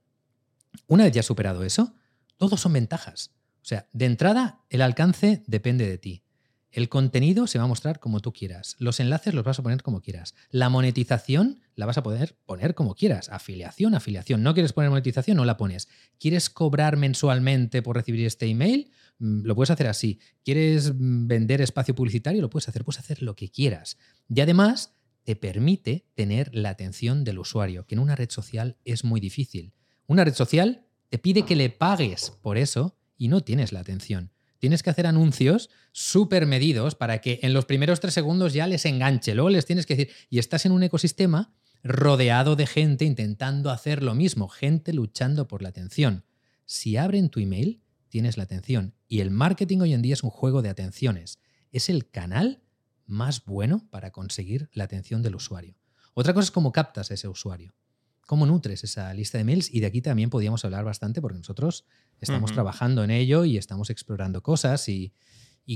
[0.87, 1.93] Una vez ya superado eso,
[2.37, 3.31] todos son ventajas.
[3.61, 6.23] O sea, de entrada, el alcance depende de ti.
[6.71, 8.75] El contenido se va a mostrar como tú quieras.
[8.79, 10.35] Los enlaces los vas a poner como quieras.
[10.49, 13.29] La monetización la vas a poder poner como quieras.
[13.29, 14.41] Afiliación, afiliación.
[14.41, 15.37] ¿No quieres poner monetización?
[15.37, 15.87] No la pones.
[16.19, 18.89] ¿Quieres cobrar mensualmente por recibir este email?
[19.19, 20.19] Mm, lo puedes hacer así.
[20.43, 22.41] ¿Quieres mm, vender espacio publicitario?
[22.41, 22.83] Lo puedes hacer.
[22.83, 23.99] Puedes hacer lo que quieras.
[24.27, 29.03] Y además te permite tener la atención del usuario, que en una red social es
[29.03, 29.71] muy difícil.
[30.07, 34.31] Una red social te pide que le pagues por eso y no tienes la atención
[34.59, 38.85] tienes que hacer anuncios súper medidos para que en los primeros tres segundos ya les
[38.85, 39.35] enganche.
[39.35, 44.03] Luego les tienes que decir, y estás en un ecosistema rodeado de gente intentando hacer
[44.03, 46.25] lo mismo, gente luchando por la atención.
[46.65, 48.93] Si abren tu email, tienes la atención.
[49.07, 51.39] Y el marketing hoy en día es un juego de atenciones.
[51.71, 52.61] Es el canal
[53.05, 55.75] más bueno para conseguir la atención del usuario.
[56.13, 57.73] Otra cosa es cómo captas a ese usuario
[58.27, 61.85] cómo nutres esa lista de mails y de aquí también podríamos hablar bastante porque nosotros
[62.19, 65.13] estamos trabajando en ello y estamos explorando cosas y,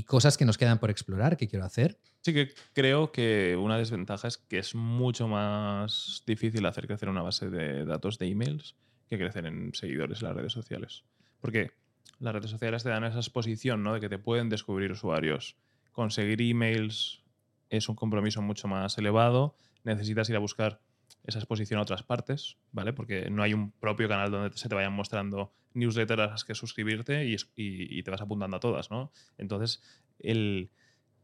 [0.06, 1.98] cosas que nos quedan por explorar que quiero hacer.
[2.22, 7.22] Sí que creo que una desventaja es que es mucho más difícil hacer crecer una
[7.22, 8.76] base de datos de emails
[9.08, 11.04] que crecer en seguidores en las redes sociales.
[11.40, 11.72] Porque
[12.20, 13.94] las redes sociales te dan esa exposición ¿no?
[13.94, 15.56] de que te pueden descubrir usuarios.
[15.90, 17.22] Conseguir emails
[17.68, 19.56] es un compromiso mucho más elevado.
[19.82, 20.80] Necesitas ir a buscar
[21.24, 22.92] esa exposición a otras partes, ¿vale?
[22.92, 26.54] Porque no hay un propio canal donde se te vayan mostrando newsletters a las que
[26.54, 29.12] suscribirte y, te vas apuntando a todas, ¿no?
[29.38, 29.82] Entonces,
[30.18, 30.70] el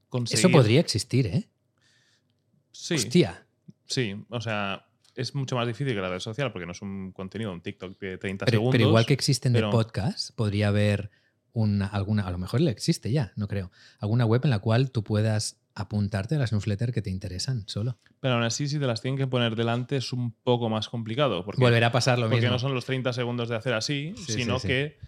[0.09, 0.47] conseguir...
[0.47, 1.49] Eso podría existir, ¿eh?
[2.73, 2.94] Sí.
[2.94, 3.47] Hostia.
[3.87, 7.12] Sí, o sea, es mucho más difícil que la red social porque no es un
[7.12, 8.73] contenido, un TikTok de 30 segundos.
[8.73, 11.11] Pero igual que existen de podcast, podría haber
[11.53, 14.90] una, alguna, a lo mejor le existe ya, no creo, alguna web en la cual
[14.92, 17.99] tú puedas apuntarte a las newsletters que te interesan solo.
[18.21, 21.44] Pero aún así, si te las tienen que poner delante, es un poco más complicado.
[21.44, 22.37] Porque, Volverá a pasar lo mismo.
[22.37, 24.99] Porque no son los 30 segundos de hacer así, sino que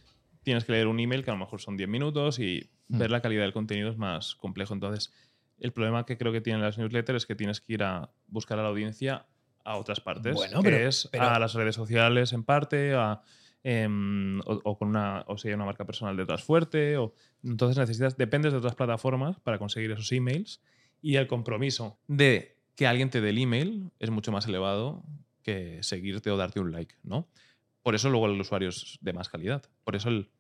[0.42, 3.20] tienes que leer un email que a lo mejor son 10 minutos y ver la
[3.20, 4.74] calidad del contenido es más complejo.
[4.74, 5.12] Entonces,
[5.58, 8.58] el problema que creo que tienen las newsletters es que tienes que ir a buscar
[8.58, 9.26] a la audiencia
[9.64, 10.34] a otras partes.
[10.34, 13.22] Bueno, que es a las redes sociales en parte, a
[13.62, 16.96] Em, o, con una, o sea, una marca personal detrás fuerte.
[16.96, 20.62] O, entonces necesitas, dependes de otras plataformas para conseguir esos emails
[21.02, 25.04] y el compromiso de que alguien te dé el email es mucho más elevado
[25.42, 27.28] que seguirte o darte un like, ¿no?
[27.82, 29.62] Por eso luego el usuario es de más calidad.
[29.84, 30.30] Por eso el,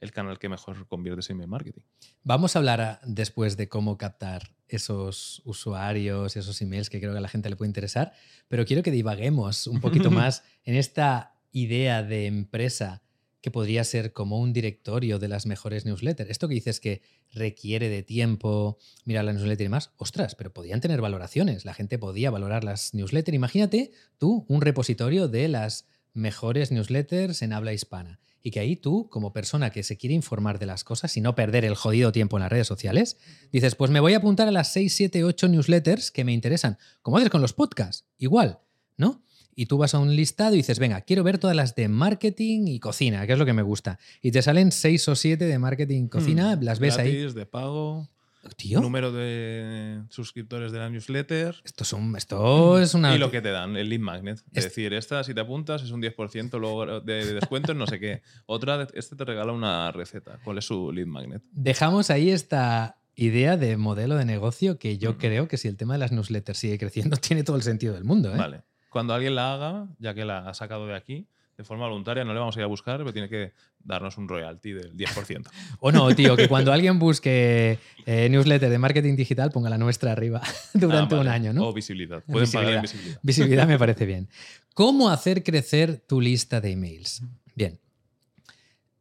[0.00, 1.82] el canal que mejor convierte es email marketing.
[2.22, 7.22] Vamos a hablar después de cómo captar esos usuarios, esos emails que creo que a
[7.22, 8.12] la gente le puede interesar,
[8.48, 13.02] pero quiero que divaguemos un poquito más en esta idea de empresa
[13.40, 16.28] que podría ser como un directorio de las mejores newsletters.
[16.28, 20.80] Esto que dices que requiere de tiempo, mirar la newsletter y más, ostras, pero podían
[20.80, 23.36] tener valoraciones, la gente podía valorar las newsletters.
[23.36, 29.08] Imagínate tú un repositorio de las mejores newsletters en habla hispana y que ahí tú,
[29.10, 32.36] como persona que se quiere informar de las cosas y no perder el jodido tiempo
[32.36, 33.18] en las redes sociales,
[33.52, 36.78] dices, pues me voy a apuntar a las 6, 7, 8 newsletters que me interesan,
[37.02, 38.60] como haces con los podcasts, igual,
[38.96, 39.22] ¿no?
[39.58, 42.68] y tú vas a un listado y dices, venga, quiero ver todas las de marketing
[42.68, 43.98] y cocina, que es lo que me gusta.
[44.22, 47.12] Y te salen seis o siete de marketing y cocina, hmm, las ves ahí.
[47.12, 48.08] de pago.
[48.56, 48.80] ¿Tío?
[48.80, 51.56] Número de suscriptores de la newsletter.
[51.64, 53.14] Esto es, esto es una.
[53.14, 54.42] Y lo que te dan, el lead magnet.
[54.52, 58.00] Es decir, esta, si te apuntas, es un 10% luego de descuento en no sé
[58.00, 58.22] qué.
[58.46, 60.38] Otra, este te regala una receta.
[60.44, 61.42] ¿Cuál es su lead magnet?
[61.52, 65.94] Dejamos ahí esta idea de modelo de negocio que yo creo que si el tema
[65.94, 68.32] de las newsletters sigue creciendo, tiene todo el sentido del mundo.
[68.34, 68.38] ¿eh?
[68.38, 72.24] Vale cuando alguien la haga, ya que la ha sacado de aquí, de forma voluntaria,
[72.24, 75.48] no le vamos a ir a buscar, pero tiene que darnos un royalty del 10%.
[75.80, 80.12] o no, tío, que cuando alguien busque eh, newsletter de marketing digital, ponga la nuestra
[80.12, 80.40] arriba
[80.72, 81.66] durante Ah, un año, ¿no?
[81.66, 82.22] O visibilidad.
[82.24, 82.52] Pueden Visibilidad.
[82.62, 83.20] pagar en visibilidad.
[83.22, 84.28] Visibilidad me parece bien.
[84.72, 87.22] ¿Cómo hacer crecer tu lista de emails?
[87.56, 87.80] Bien.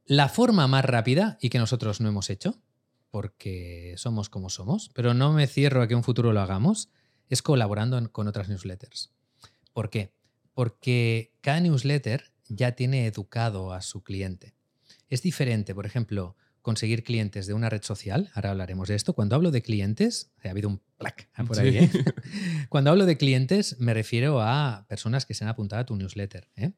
[0.08, 2.58] La forma más rápida y que nosotros no hemos hecho,
[3.12, 6.90] porque somos como somos, pero no me cierro a que en un futuro lo hagamos,
[7.30, 9.14] es colaborando con otras newsletters.
[9.74, 10.12] ¿Por qué?
[10.56, 14.56] Porque cada newsletter ya tiene educado a su cliente.
[15.10, 19.14] Es diferente, por ejemplo, conseguir clientes de una red social, ahora hablaremos de esto.
[19.14, 21.78] Cuando hablo de clientes, ha habido un plac por ahí, Sí.
[21.98, 22.04] ¿eh?
[22.70, 26.50] Cuando hablo de clientes, me refiero a personas que se han apuntado a tu newsletter.
[26.58, 26.74] ¿eh?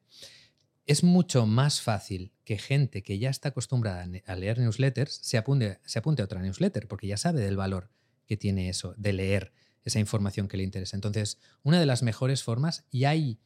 [0.86, 5.80] Es mucho más fácil que gente que ya está acostumbrada a leer newsletters se apunte,
[5.84, 7.90] se apunte a otra newsletter, porque ya sabe del valor
[8.26, 9.52] que tiene eso, de leer
[9.82, 10.96] esa información que le interesa.
[10.96, 13.40] Entonces, una de las mejores formas, y hay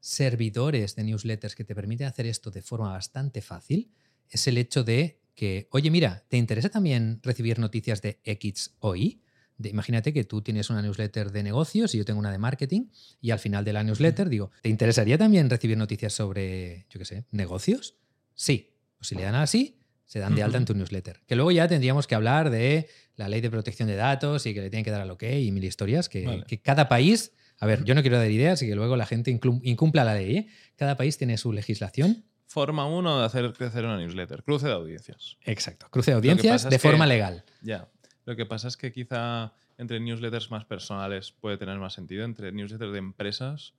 [0.00, 3.90] servidores de newsletters que te permiten hacer esto de forma bastante fácil,
[4.28, 8.96] es el hecho de que, oye, mira, ¿te interesa también recibir noticias de X o
[8.96, 9.20] Y?
[9.56, 12.86] De- imagínate que tú tienes una newsletter de negocios y yo tengo una de marketing
[13.20, 17.04] y al final de la newsletter digo, ¿te interesaría también recibir noticias sobre, yo qué
[17.04, 17.96] sé, negocios?
[18.34, 18.74] Sí.
[18.98, 21.20] Pues si le dan así, se dan de alta en tu newsletter.
[21.26, 24.60] Que luego ya tendríamos que hablar de la ley de protección de datos y que
[24.60, 26.44] le tienen que dar al OK y mil historias, que, Vale.
[26.46, 29.30] que cada país, a ver, yo no quiero dar ideas y que luego la gente
[29.30, 30.36] incumpla la ley.
[30.36, 30.48] ¿eh?
[30.76, 32.24] Cada país tiene su legislación.
[32.48, 34.42] Forma uno de hacer crecer una newsletter.
[34.42, 35.36] Cruce de audiencias.
[35.44, 35.86] Exacto.
[35.90, 37.44] Cruce de audiencias de que- forma legal.
[37.62, 37.88] Ya.
[38.24, 42.24] Lo que pasa es que quizá entre newsletters más personales puede tener más sentido.
[42.24, 43.74] Entre newsletters de empresas,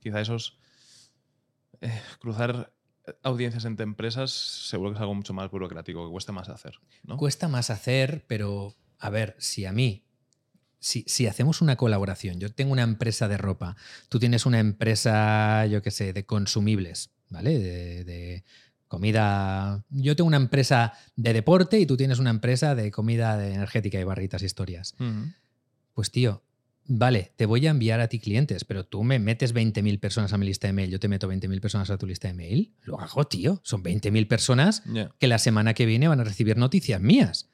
[0.00, 0.58] quizá esos.
[1.80, 2.72] eh, cruzar
[3.22, 6.74] audiencias entre empresas seguro que es algo mucho más burocrático, que cuesta más hacer.
[7.04, 7.16] ¿no?
[7.16, 10.04] Cuesta más hacer, pero a ver, si a mí,
[10.80, 13.76] si, si hacemos una colaboración, yo tengo una empresa de ropa,
[14.08, 17.58] tú tienes una empresa, yo qué sé, de consumibles, ¿vale?
[17.58, 18.44] De, de
[18.90, 19.84] comida.
[19.90, 24.00] Yo tengo una empresa de deporte y tú tienes una empresa de comida de energética
[24.00, 24.96] y barritas, historias.
[25.94, 26.42] Pues tío,
[26.86, 30.38] vale, te voy a enviar a ti clientes, pero tú me metes 20.000 personas a
[30.38, 32.72] mi lista de mail, yo te meto 20.000 personas a tu lista de mail.
[32.82, 33.60] Lo hago, tío.
[33.62, 34.82] Son 20.000 personas
[35.18, 37.48] que la semana que viene van a recibir noticias mías.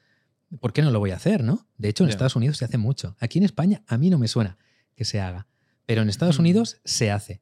[0.61, 1.67] ¿Por qué no lo voy a hacer, no?
[1.77, 2.09] De hecho, en.
[2.09, 3.15] Estados Unidos se hace mucho.
[3.19, 4.57] Aquí en España a mí no me suena
[4.95, 5.47] que se haga.
[5.85, 6.41] Pero en Estados Mm.
[6.41, 7.41] Unidos se hace.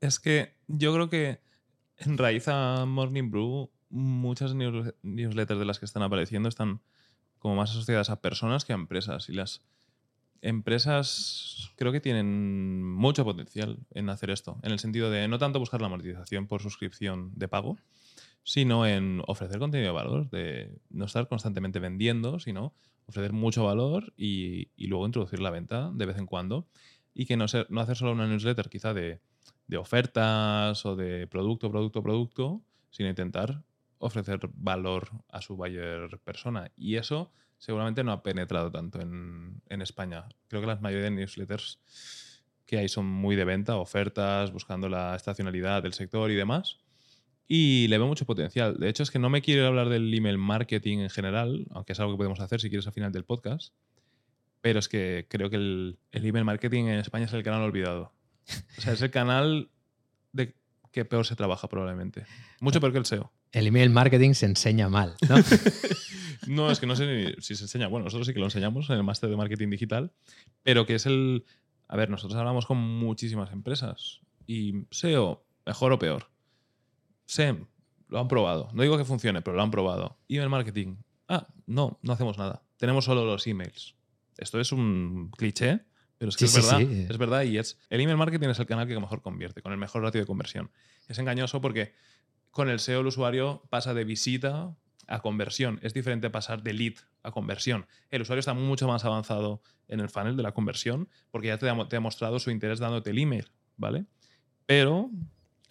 [0.00, 1.40] Es que yo creo que
[1.98, 6.80] en raíz a Morning Brew, muchas news- newsletters de las que están apareciendo están
[7.38, 9.28] como más asociadas a personas que a empresas.
[9.28, 9.62] Y las
[10.42, 14.58] empresas creo que tienen mucho potencial en hacer esto.
[14.62, 17.78] En el sentido de no tanto buscar la monetización por suscripción de pago,
[18.44, 22.74] sino en ofrecer contenido de valor, de no estar constantemente vendiendo, sino
[23.06, 26.68] ofrecer mucho valor y, y luego introducir la venta de vez en cuando.
[27.14, 29.20] Y que no, ser, no hacer solo una newsletter quizá de,
[29.66, 33.62] de ofertas o de producto, producto, producto, sino intentar
[33.98, 36.70] ofrecer valor a su buyer persona.
[36.76, 40.26] Y eso seguramente no ha penetrado tanto en, en España.
[40.48, 41.80] Creo que la mayoría de newsletters
[42.66, 46.80] que hay son muy de venta, ofertas, buscando la estacionalidad del sector y demás.
[47.46, 48.78] Y le veo mucho potencial.
[48.78, 52.00] De hecho, es que no me quiero hablar del email marketing en general, aunque es
[52.00, 53.74] algo que podemos hacer si quieres al final del podcast.
[54.60, 58.14] Pero es que creo que el, el email marketing en España es el canal olvidado.
[58.78, 59.70] O sea, es el canal
[60.32, 60.54] de
[60.90, 62.24] que peor se trabaja probablemente.
[62.60, 63.32] Mucho peor que el SEO.
[63.52, 65.36] El email marketing se enseña mal, ¿no?
[66.46, 67.88] No, es que no sé ni si se enseña.
[67.88, 70.12] Bueno, nosotros sí que lo enseñamos en el máster de marketing digital,
[70.62, 71.44] pero que es el...
[71.88, 76.30] A ver, nosotros hablamos con muchísimas empresas y SEO, mejor o peor.
[77.26, 77.66] SEM,
[78.08, 78.68] lo han probado.
[78.72, 80.18] No digo que funcione, pero lo han probado.
[80.28, 80.96] Email marketing,
[81.28, 82.62] ah, no, no hacemos nada.
[82.76, 83.94] Tenemos solo los emails.
[84.36, 85.84] Esto es un cliché,
[86.18, 86.78] pero es que Sí, es sí, verdad.
[86.90, 87.06] sí.
[87.08, 87.78] Es verdad y es...
[87.88, 90.70] El email marketing es el canal que mejor convierte, con el mejor ratio de conversión.
[91.08, 91.94] Es engañoso porque
[92.50, 95.78] con el SEO el usuario pasa de visita a conversión.
[95.82, 97.86] Es diferente pasar de lead a conversión.
[98.10, 101.68] El usuario está mucho más avanzado en el funnel de la conversión porque ya te
[101.68, 104.06] ha, te ha mostrado su interés dándote el email, ¿vale?
[104.66, 105.10] Pero,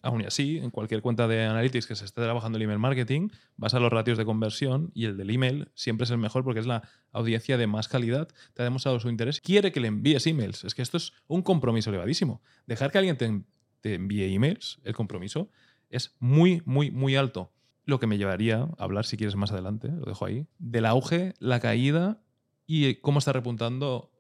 [0.04, 3.74] aún así, en cualquier cuenta de Analytics que se esté trabajando el email marketing, vas
[3.74, 6.68] a los ratios de conversión y el del email siempre es el mejor porque es
[6.68, 10.66] la audiencia de más calidad, te ha demostrado su interés, quiere que le envíes emails.
[10.66, 12.42] Es que esto es un compromiso elevadísimo.
[12.68, 13.44] Dejar que alguien te,
[13.80, 15.50] te envíe emails, el compromiso,
[15.90, 17.54] es muy, muy, muy alto.
[17.86, 21.34] Lo que me llevaría a hablar, si quieres más adelante, lo dejo ahí, del auge,
[21.40, 22.22] la caída
[22.68, 24.12] y cómo está repuntando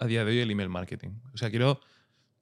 [0.00, 1.10] a día de hoy el email marketing.
[1.32, 1.80] O sea, quiero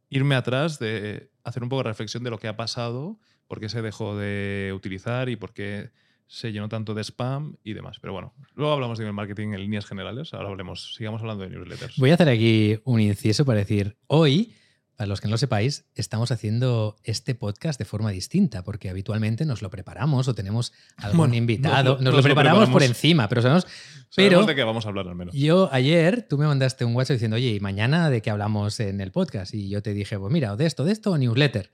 [0.08, 3.68] irme atrás de hacer un poco de reflexión de lo que ha pasado, por qué
[3.68, 5.90] se dejó de utilizar y por qué
[6.26, 7.98] se llenó tanto de spam y demás.
[8.00, 10.34] Pero bueno, luego hablamos de marketing en líneas generales.
[10.34, 11.96] Ahora hablemos, sigamos hablando de newsletters.
[11.98, 14.52] Voy a hacer aquí un inciso para decir, hoy
[14.96, 19.44] para los que no lo sepáis, estamos haciendo este podcast de forma distinta, porque habitualmente
[19.44, 21.74] nos lo preparamos o tenemos algún Bueno, invitado.
[21.74, 23.66] nos Nos, lo- lo, nos lo preparamos, por encima, pero sabemos.
[24.08, 25.34] Sabemos Pero de qué vamos a hablar al menos.
[25.34, 29.00] yo ayer tú me mandaste un WhatsApp diciendo, oye, ¿y mañana de qué hablamos en
[29.00, 29.52] el podcast?
[29.52, 31.70] Y yo te dije, pues mira, o de esto, de esto, o newsletter.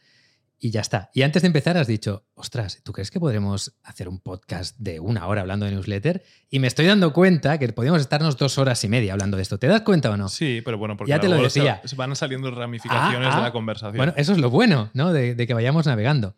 [0.65, 1.11] Y ya está.
[1.13, 5.01] Y antes de empezar has dicho, ostras, ¿tú crees que podremos hacer un podcast de
[5.01, 6.23] una hora hablando de newsletter?
[6.51, 9.59] Y me estoy dando cuenta que podríamos estarnos dos horas y media hablando de esto.
[9.59, 10.29] ¿Te das cuenta o no?
[10.29, 11.83] Sí, pero bueno, porque Ya te lo decía.
[11.85, 13.47] se van saliendo ramificaciones Ah, de ah.
[13.47, 13.97] la conversación.
[13.97, 15.13] Bueno, eso es lo bueno, ¿no?
[15.13, 16.37] De, de que vayamos navegando.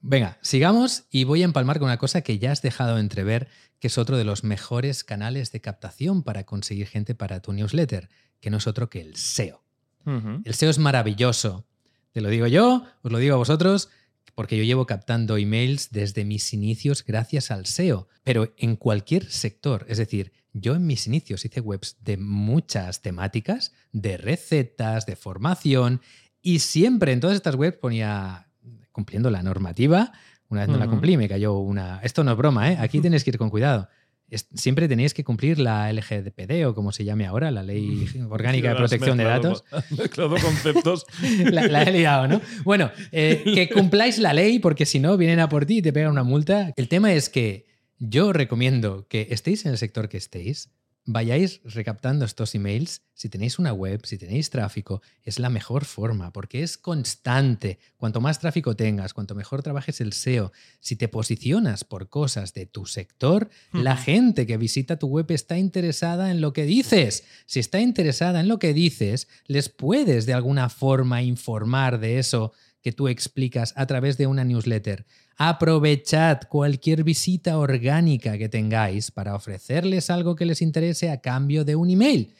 [0.00, 3.48] Venga, sigamos y voy a empalmar con una cosa que ya has dejado entrever,
[3.80, 8.10] que es otro de los mejores canales de captación para conseguir gente para tu newsletter,
[8.40, 9.64] que no es otro que el SEO.
[10.44, 11.66] El SEO es maravilloso.
[12.16, 13.90] Te lo digo yo, os lo digo a vosotros,
[14.34, 19.84] porque yo llevo captando emails desde mis inicios gracias al SEO, pero en cualquier sector.
[19.86, 26.00] Es decir, yo en mis inicios hice webs de muchas temáticas, de recetas, de formación,
[26.40, 28.48] y siempre en todas estas webs ponía,
[28.92, 30.14] cumpliendo la normativa,
[30.48, 32.00] una vez no la cumplí, me cayó una...
[32.02, 32.78] Esto no es broma, ¿eh?
[32.80, 33.90] Aquí tenéis que ir con cuidado.
[34.28, 38.70] Es- Siempre tenéis que cumplir la LGPD o como se llame ahora, la Ley Orgánica
[38.70, 39.64] de Protección de Datos.
[39.96, 41.06] mezclado conceptos.
[41.44, 42.40] La, la he liado, ¿no?
[42.64, 45.92] Bueno, eh, que cumpláis la ley porque si no vienen a por ti y te
[45.92, 46.72] pegan una multa.
[46.76, 47.66] El tema es que
[47.98, 50.70] yo recomiendo que estéis en el sector que estéis,
[51.06, 53.02] vayáis recaptando estos emails.
[53.14, 57.78] Si tenéis una web, si tenéis tráfico, es la mejor forma porque es constante.
[57.96, 62.66] Cuanto más tráfico tengas, cuanto mejor trabajes el SEO, si te posicionas por cosas de
[62.66, 67.24] tu sector, la gente que visita tu web está interesada en lo que dices.
[67.46, 72.52] Si está interesada en lo que dices, les puedes de alguna forma informar de eso
[72.86, 75.06] que tú explicas a través de una newsletter.
[75.36, 81.74] Aprovechad cualquier visita orgánica que tengáis para ofrecerles algo que les interese a cambio de
[81.74, 82.32] un email.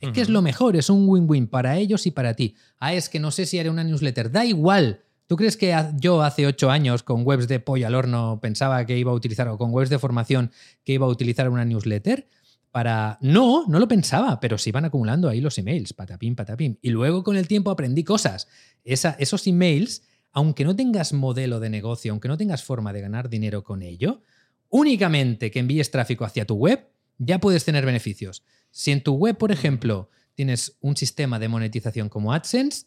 [0.00, 2.54] Es que es lo mejor, es un win-win para ellos y para ti.
[2.78, 4.30] Ah, es que no sé si haré una newsletter.
[4.30, 5.00] Da igual.
[5.26, 8.98] ¿Tú crees que yo hace ocho años con webs de pollo al horno pensaba que
[8.98, 10.50] iba a utilizar, o con webs de formación,
[10.84, 12.28] que iba a utilizar una newsletter?
[12.74, 13.18] Para.
[13.20, 16.76] No, no lo pensaba, pero se iban acumulando ahí los emails, patapim, patapim.
[16.82, 18.48] Y luego con el tiempo aprendí cosas.
[18.82, 20.02] Esa- esos emails,
[20.32, 24.22] aunque no tengas modelo de negocio, aunque no tengas forma de ganar dinero con ello,
[24.70, 28.42] únicamente que envíes tráfico hacia tu web, ya puedes tener beneficios.
[28.72, 32.86] Si en tu web, por ejemplo, tienes un sistema de monetización como AdSense,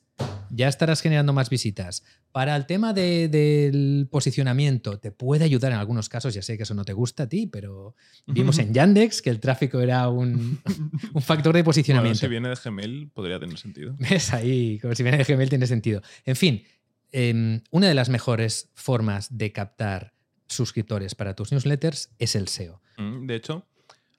[0.50, 2.04] ya estarás generando más visitas.
[2.32, 6.64] Para el tema de- del posicionamiento, te puede ayudar en algunos casos, ya sé que
[6.64, 7.96] eso no te gusta a ti, pero
[8.26, 10.60] vimos en Yandex que el tráfico era un,
[11.14, 12.20] un factor de Bueno, posicionamiento.
[12.20, 13.96] si viene de Gmail, podría tener sentido.
[14.00, 14.80] ¿Ves ahí?
[14.80, 16.02] Como si viene de Gmail tiene sentido.
[16.26, 16.64] En fin,
[17.12, 20.14] em, una de las mejores formas de captar
[20.48, 22.82] suscriptores para tus newsletters es el SEO.
[22.98, 23.68] Mm, De hecho,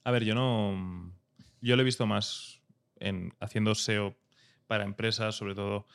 [0.04, 1.14] a ver, yo no.
[1.60, 2.60] Yo lo he visto más
[3.00, 4.16] en haciendo SEO
[4.66, 5.86] para empresas, sobre todo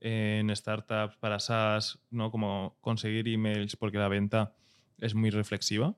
[0.00, 2.30] en startups, para SaaS, ¿no?
[2.30, 4.52] Como conseguir emails porque la venta
[4.98, 5.94] es muy reflexiva.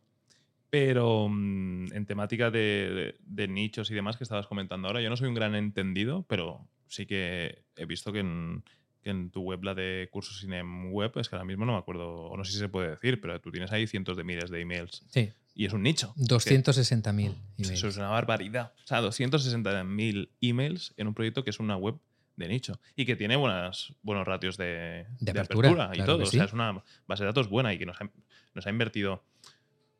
[0.70, 5.10] Pero mm, en temática de, de- de nichos y demás que estabas comentando ahora, yo
[5.10, 8.64] no soy un gran entendido, pero sí que he visto que en,
[9.02, 11.78] que en tu web, la de cursos INEM web, es que ahora mismo no me
[11.78, 14.50] acuerdo, o no sé si se puede decir, pero tú tienes ahí cientos de miles
[14.50, 16.14] de emails Sí, y es un nicho.
[16.14, 17.84] que- 260.000 Eso emails.
[17.84, 18.72] es una barbaridad.
[18.82, 21.96] O sea, 260.000 emails en un proyecto que es una web
[22.36, 26.22] de nicho y que tiene buenas, buenos ratios de, De de apertura, y claro todo.
[26.24, 28.10] O sea, es una base de datos buena y que nos ha,
[28.54, 29.24] nos ha invertido,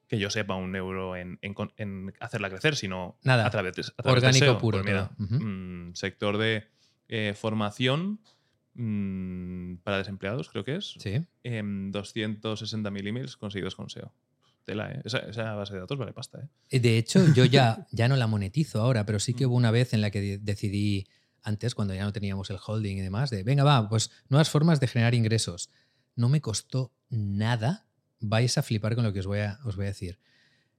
[0.09, 3.47] que yo sepa, un euro en, en con- en hacerla crecer, sino Nada.
[3.47, 4.59] a través de, a través de Orgánico SEO.
[4.59, 6.65] puro Pues mira, mm, sector de
[7.09, 8.21] eh, formación
[8.75, 10.95] mm, para desempleados, creo que es.
[10.99, 11.21] Sí.
[11.43, 14.13] em, 260.000 emails conseguidos con SEO.
[14.65, 15.01] Tela, ¿eh?
[15.05, 16.49] Esa, esa base de datos vale pasta, ¿eh?
[16.71, 19.49] Eh, De hecho, yo ya, ya no la monetizo ahora, pero sí que Mm.
[19.51, 21.07] hubo una vez en la que de- decidí,
[21.43, 24.81] antes, cuando ya no teníamos el holding y demás, de, venga, va, pues nuevas formas
[24.81, 25.71] de generar ingresos.
[26.15, 27.87] No me costó nada,
[28.21, 30.19] vais a flipar con lo que os voy a, os voy a decir.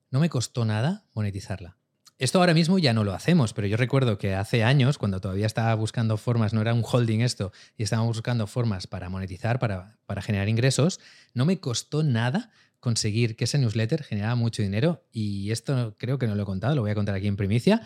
[0.10, 1.78] No me costó nada monetizarla.
[2.20, 5.48] Esto ahora mismo ya no lo hacemos, pero yo recuerdo que hace años, cuando todavía
[5.48, 9.98] estaba buscando formas, no era un holding esto, y estábamos buscando formas para monetizar, para,
[10.06, 11.00] para generar ingresos,
[11.34, 12.52] no me costó nada
[12.84, 16.76] conseguir que esa newsletter generara mucho dinero y esto creo que no lo he contado,
[16.76, 17.82] lo voy a contar aquí en primicia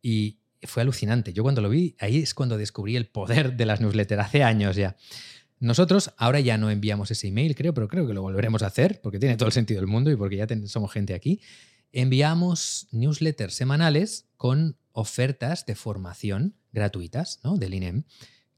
[0.00, 1.32] y fue alucinante.
[1.32, 4.76] Yo cuando lo vi, ahí es cuando descubrí el poder de las newsletters, hace años
[4.76, 4.96] ya.
[5.58, 9.00] Nosotros ahora ya no enviamos ese email, creo, pero creo que lo volveremos a hacer
[9.02, 11.40] porque tiene todo el sentido del mundo y porque ya ten- somos gente aquí.
[11.92, 17.56] Enviamos newsletters semanales con ofertas de formación gratuitas ¿no?
[17.56, 18.04] del INEM,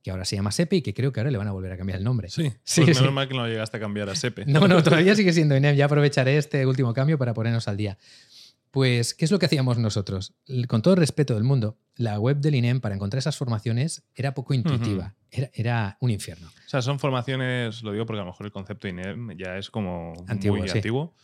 [0.03, 1.77] que ahora se llama SEPE y que creo que ahora le van a volver a
[1.77, 2.31] cambiar el nombre.
[2.31, 3.03] Sí, Sí, pues sí.
[3.03, 4.47] menos mal que no llegaste a cambiar a SEPE.
[4.47, 5.77] No, no, todavía sigue siendo INEM.
[5.77, 7.97] Ya aprovecharé este último cambio para ponernos al día.
[8.71, 10.35] Pues, ¿qué es lo que hacíamos nosotros?
[10.69, 14.35] Con todo el respeto del mundo, la web del INEM para encontrar esas formaciones era
[14.35, 16.49] poco intuitiva, era, era, un infierno.
[16.49, 19.71] O sea, son formaciones, lo digo porque a lo mejor el concepto INEM ya es
[19.71, 21.15] como antiguo, muy antiguo.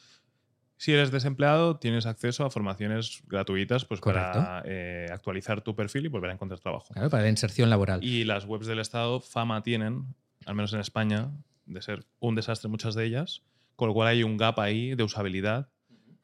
[0.77, 6.09] Si eres desempleado, tienes acceso a formaciones gratuitas pues, para eh, actualizar tu perfil y
[6.09, 6.93] volver a encontrar trabajo.
[6.93, 8.03] Claro, para la inserción laboral.
[8.03, 10.15] Y las webs del Estado fama tienen,
[10.47, 11.31] al menos en España,
[11.67, 13.43] de ser un desastre muchas de ellas,
[13.77, 15.71] con lo cual hay un gap ahí de usabilidad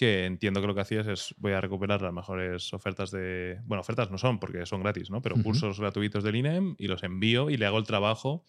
[0.00, 3.60] que entiendo que lo que hacías es voy a recuperar las mejores ofertas de...
[3.66, 5.20] Bueno, ofertas no son porque son gratis, ¿no?
[5.20, 8.46] Pero cursos gratuitos del INEM y los envío y le hago el trabajo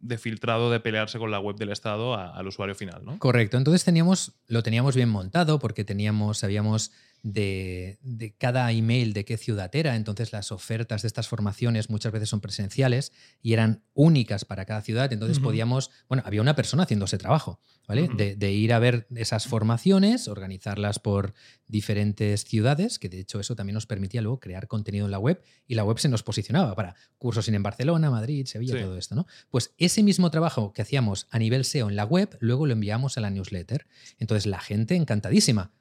[0.00, 3.18] de filtrado de pelearse con la web del Estado al usuario final, ¿no?
[3.18, 3.56] Correcto.
[3.56, 9.74] Entonces teníamos, lo teníamos bien montado porque teníamos, sabíamos de, cada email de qué ciudad
[9.74, 9.96] era.
[9.96, 13.12] Entonces las ofertas de estas formaciones muchas veces son presenciales
[13.42, 15.12] y eran únicas para cada ciudad.
[15.12, 18.08] Entonces podíamos, bueno, había una persona haciendo ese trabajo, ¿vale?
[18.16, 21.34] de, ir a ver esas formaciones, organizarlas por
[21.68, 25.42] diferentes ciudades, que de hecho eso también nos permitía luego crear contenido en la web
[25.66, 29.26] y la web se nos posicionaba para cursos en Barcelona, Madrid, Sevilla, todo esto, ¿no?
[29.50, 33.16] Pues ese mismo trabajo que hacíamos a nivel SEO en la web, luego lo enviamos
[33.18, 33.86] a la newsletter.
[34.18, 35.72] Entonces la gente encantadísima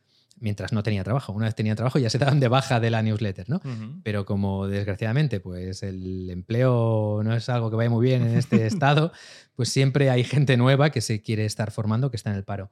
[0.41, 1.31] mientras no tenía trabajo.
[1.31, 3.61] Una vez tenía trabajo ya se daban de baja de la newsletter, ¿no?
[4.03, 8.65] Pero como desgraciadamente pues el empleo no es algo que vaya muy bien en este
[8.67, 9.13] estado,
[9.55, 12.71] pues siempre hay gente nueva que se quiere estar formando, que está en el paro.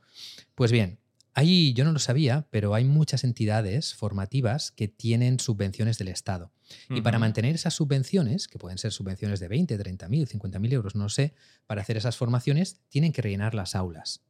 [0.55, 0.99] Pues bien,
[1.33, 6.51] ahí yo no lo sabía, pero hay muchas entidades formativas que tienen subvenciones del Estado.
[6.89, 10.71] Y para mantener esas subvenciones, que pueden ser subvenciones de 20, 30 mil, 50 mil
[10.73, 11.33] euros, no sé,
[11.65, 14.21] para hacer esas formaciones, tienen que rellenar las aulas.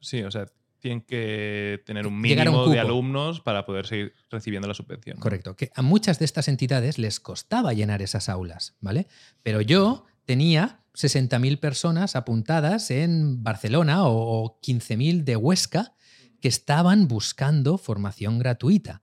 [0.00, 0.46] Sí, o sea,
[0.78, 5.18] tienen que tener un mínimo de alumnos para poder seguir recibiendo la subvención.
[5.18, 9.06] Correcto, que a muchas de estas entidades les costaba llenar esas aulas, ¿vale?
[9.42, 15.94] Pero yo tenía 60.000 personas apuntadas en Barcelona o 15.000 de Huesca
[16.40, 19.02] que estaban buscando formación gratuita.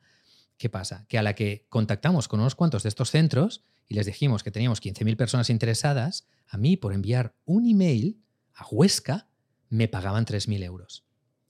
[0.58, 1.06] ¿Qué pasa?
[1.10, 4.52] Que a la que contactamos con unos cuantos de estos centros y les dijimos que
[4.52, 8.22] teníamos 15.000 personas interesadas, a mí por enviar un email
[8.54, 9.28] a Huesca
[9.70, 11.06] me pagaban 3.000 euros.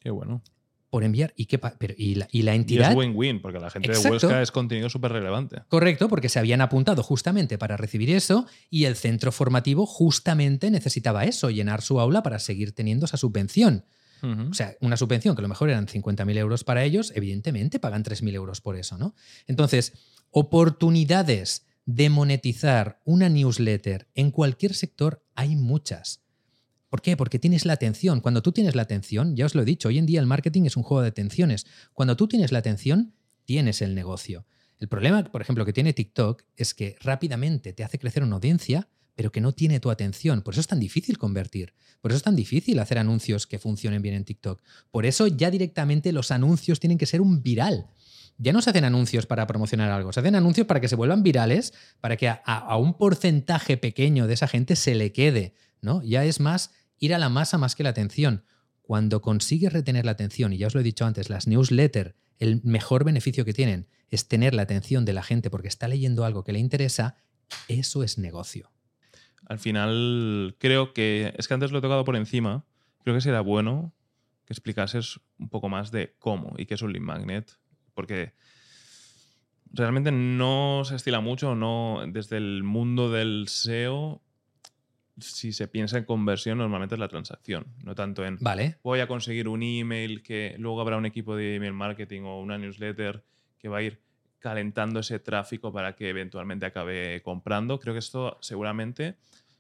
[0.06, 0.44] Qué bueno.
[0.92, 1.34] Por enviar.
[1.36, 2.92] ¿Y, qué pero, y, la, y la entidad.
[2.92, 5.64] es win-win, porque la gente de Huesca es contenido súper relevante.
[5.68, 11.24] Correcto, porque se habían apuntado justamente para recibir eso y el centro formativo justamente necesitaba
[11.24, 13.86] eso, llenar su aula para seguir teniendo esa subvención.
[14.22, 18.04] O sea, una subvención que a lo mejor eran 50.000 euros para ellos, evidentemente pagan
[18.04, 19.14] 3.000 euros por eso, ¿no?
[19.46, 19.94] Entonces,
[20.32, 26.25] oportunidades de monetizar una newsletter en cualquier sector hay muchas.
[26.96, 27.18] ¿Por qué?
[27.18, 28.22] Porque tienes la atención.
[28.22, 30.64] Cuando tú tienes la atención, ya os lo he dicho, hoy en día el marketing
[30.64, 31.66] es un juego de atenciones.
[31.92, 34.46] Cuando tú tienes la atención, tienes el negocio.
[34.80, 38.88] El problema, por ejemplo, que tiene TikTok es que rápidamente te hace crecer una audiencia,
[39.14, 40.42] pero que no tiene tu atención.
[40.42, 41.74] Por eso es tan difícil convertir.
[42.00, 44.62] Por eso es tan difícil hacer anuncios que funcionen bien en TikTok.
[44.90, 47.88] Por eso ya directamente los anuncios tienen que ser un viral.
[48.38, 51.24] Ya no se hacen anuncios para promocionar algo, se hacen anuncios para que se vuelvan
[51.24, 55.56] virales, para que a, a un porcentaje pequeño de esa gente se le quede.
[55.86, 56.02] ¿no?
[56.04, 58.46] Ya es más ir a la masa más que la atención.
[58.82, 62.62] Cuando consigues retener la atención, y ya os lo he dicho antes, las newsletters, el
[62.64, 66.44] mejor beneficio que tienen es tener la atención de la gente porque está leyendo algo
[66.44, 67.18] que le interesa,
[67.68, 68.72] eso es negocio.
[69.48, 72.66] Al final, creo que, es que antes lo he tocado por encima,
[73.04, 73.94] creo que sería bueno
[74.46, 77.58] que explicases un poco más de cómo y qué es un lead magnet,
[77.94, 78.34] porque
[79.72, 84.22] realmente no se estila mucho, no desde el mundo del SEO
[85.18, 88.78] si se piensa en conversión, normalmente es la transacción, no tanto en vale.
[88.84, 92.58] voy a conseguir un email que luego habrá un equipo de email marketing o una
[92.58, 93.24] newsletter
[93.58, 94.02] que va a ir
[94.40, 97.80] calentando ese tráfico para que eventualmente acabe comprando.
[97.80, 99.16] Creo que esto seguramente,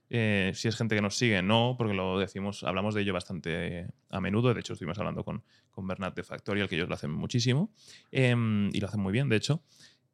[0.09, 3.87] eh, si es gente que nos sigue, no, porque lo decimos, hablamos de ello bastante
[4.09, 4.53] a menudo.
[4.53, 7.73] De hecho, estuvimos hablando con, con Bernat de Factorial, que ellos lo hacen muchísimo
[8.11, 9.63] em, y lo hacen muy bien, de hecho.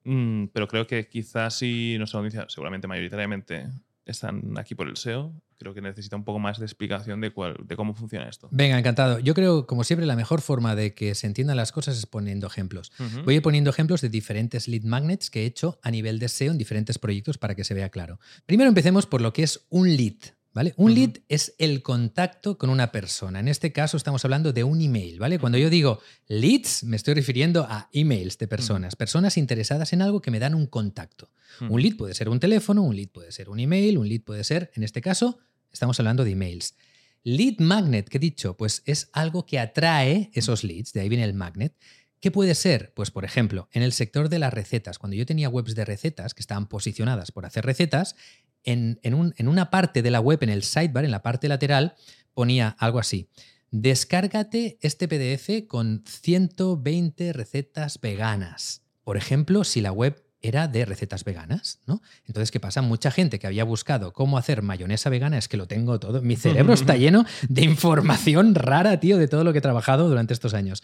[0.05, 3.67] Mm, pero creo que quizás si nuestra audiencia, seguramente mayoritariamente
[4.05, 7.55] están aquí por el SEO, creo que necesita un poco más de explicación de, cuál,
[7.63, 8.49] de cómo funciona esto.
[8.51, 9.19] Venga, encantado.
[9.19, 12.47] Yo creo, como siempre, la mejor forma de que se entiendan las cosas es poniendo
[12.47, 12.91] ejemplos.
[13.23, 16.29] Voy a ir poniendo ejemplos de diferentes lead magnets que he hecho a nivel de
[16.29, 18.19] SEO en diferentes proyectos para que se vea claro.
[18.45, 20.15] Primero empecemos por lo que es un lead.
[20.53, 20.73] ¿Vale?
[20.75, 23.39] Un lead es el contacto con una persona.
[23.39, 25.39] En este caso estamos hablando de un email, ¿vale?
[25.39, 30.21] Cuando yo digo leads, me estoy refiriendo a emails de personas, personas interesadas en algo
[30.21, 31.31] que me dan un contacto.
[31.69, 34.43] Un lead puede ser un teléfono, un lead puede ser un email, un lead puede
[34.43, 35.39] ser, en este caso,
[35.71, 36.75] estamos hablando de emails.
[37.23, 41.23] Lead magnet, que he dicho, pues es algo que atrae esos leads, de ahí viene
[41.23, 41.75] el magnet.
[42.19, 42.93] ¿Qué puede ser?
[42.93, 46.35] Pues, por ejemplo, en el sector de las recetas, cuando yo tenía webs de recetas
[46.35, 48.15] que estaban posicionadas por hacer recetas,
[48.63, 48.99] en,
[49.47, 51.95] una parte de la web, en el sidebar, en la parte lateral,
[52.33, 53.27] ponía algo así.
[53.71, 58.81] descárgate este PDF con 120 recetas veganas.
[59.03, 62.01] Por ejemplo, si la web era de recetas veganas, ¿no?
[62.25, 62.81] Entonces, ¿qué pasa?
[62.81, 66.35] Mucha gente que había buscado cómo hacer mayonesa vegana, es que lo tengo todo, mi
[66.35, 70.53] cerebro está lleno de información rara, tío, de todo lo que he trabajado durante estos
[70.53, 70.83] años.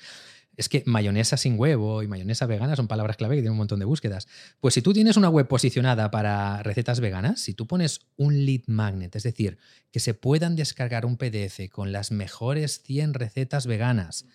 [0.57, 3.79] Es que mayonesa sin huevo y mayonesa vegana son palabras clave que tienen un montón
[3.79, 4.27] de búsquedas.
[4.59, 8.61] Pues si tú tienes una web posicionada para recetas veganas, si tú pones un lead
[8.65, 9.59] magnet, es decir,
[9.91, 14.25] que se puedan descargar un PDF con las mejores 100 recetas veganas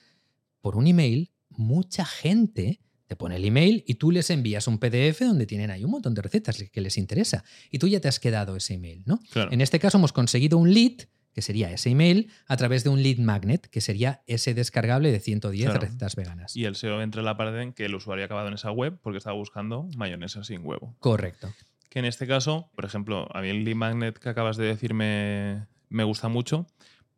[0.60, 5.20] por un email, mucha gente te pone el email y tú les envías un PDF
[5.20, 7.44] donde tienen ahí un montón de recetas que les interesa.
[7.70, 9.20] Y tú ya te has quedado ese email, ¿no?
[9.50, 13.02] En este caso hemos conseguido un lead que sería ese email, a través de un
[13.02, 16.56] lead magnet, que sería ese descargable de 110 recetas veganas.
[16.56, 18.70] Y el SEO entra en la parte en que el usuario ha acabado en esa
[18.70, 20.94] web porque estaba buscando mayonesa sin huevo.
[20.98, 21.52] Correcto.
[21.88, 25.66] Que en este caso, por ejemplo, a mí el lead magnet que acabas de decirme
[25.88, 26.66] me gusta mucho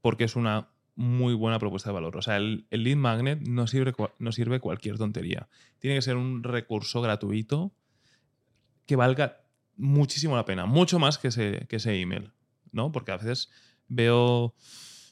[0.00, 2.16] porque es una muy buena propuesta de valor.
[2.16, 5.48] O sea, el, lead magnet no sirve, no sirve cualquier tontería.
[5.78, 7.72] Tiene que ser un recurso gratuito
[8.86, 9.40] que valga
[9.76, 12.32] muchísimo la pena, mucho más que ese, que ese email,
[12.70, 12.92] ¿no?
[12.92, 13.50] Porque a veces
[13.88, 14.54] veo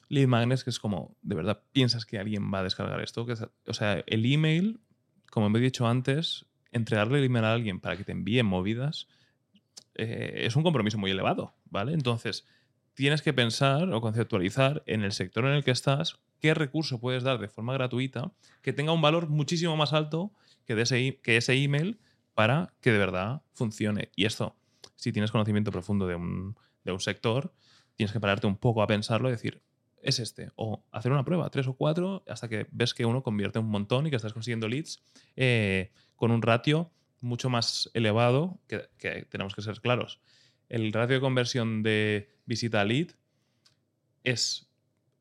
[0.08, 3.26] lead magnets que es como, ¿de verdad piensas que alguien va a descargar esto?
[3.66, 4.80] O sea, el email,
[5.30, 9.08] como me he dicho antes, entregarle el email a alguien para que te envíe movidas
[9.94, 11.92] eh, es un compromiso muy elevado, ¿vale?
[11.92, 12.46] Entonces,
[12.94, 17.22] tienes que pensar o conceptualizar en el sector en el que estás qué recurso puedes
[17.22, 20.32] dar de forma gratuita que tenga un valor muchísimo más alto
[20.66, 22.00] que, ese, que ese email
[22.34, 24.10] para que de verdad funcione.
[24.16, 24.56] Y esto,
[24.96, 27.52] si tienes conocimiento profundo de un, de un sector,
[28.02, 29.62] tienes que pararte un poco a pensarlo y decir,
[30.02, 30.50] es este.
[30.56, 34.08] O hacer una prueba, tres o cuatro, hasta que ves que uno convierte un montón
[34.08, 35.00] y que estás consiguiendo leads
[35.36, 36.90] eh, con un ratio
[37.20, 38.88] mucho más elevado, que,
[39.30, 40.18] tenemos que ser claros.
[40.68, 43.10] El ratio de conversión de visita a lead
[44.24, 44.68] es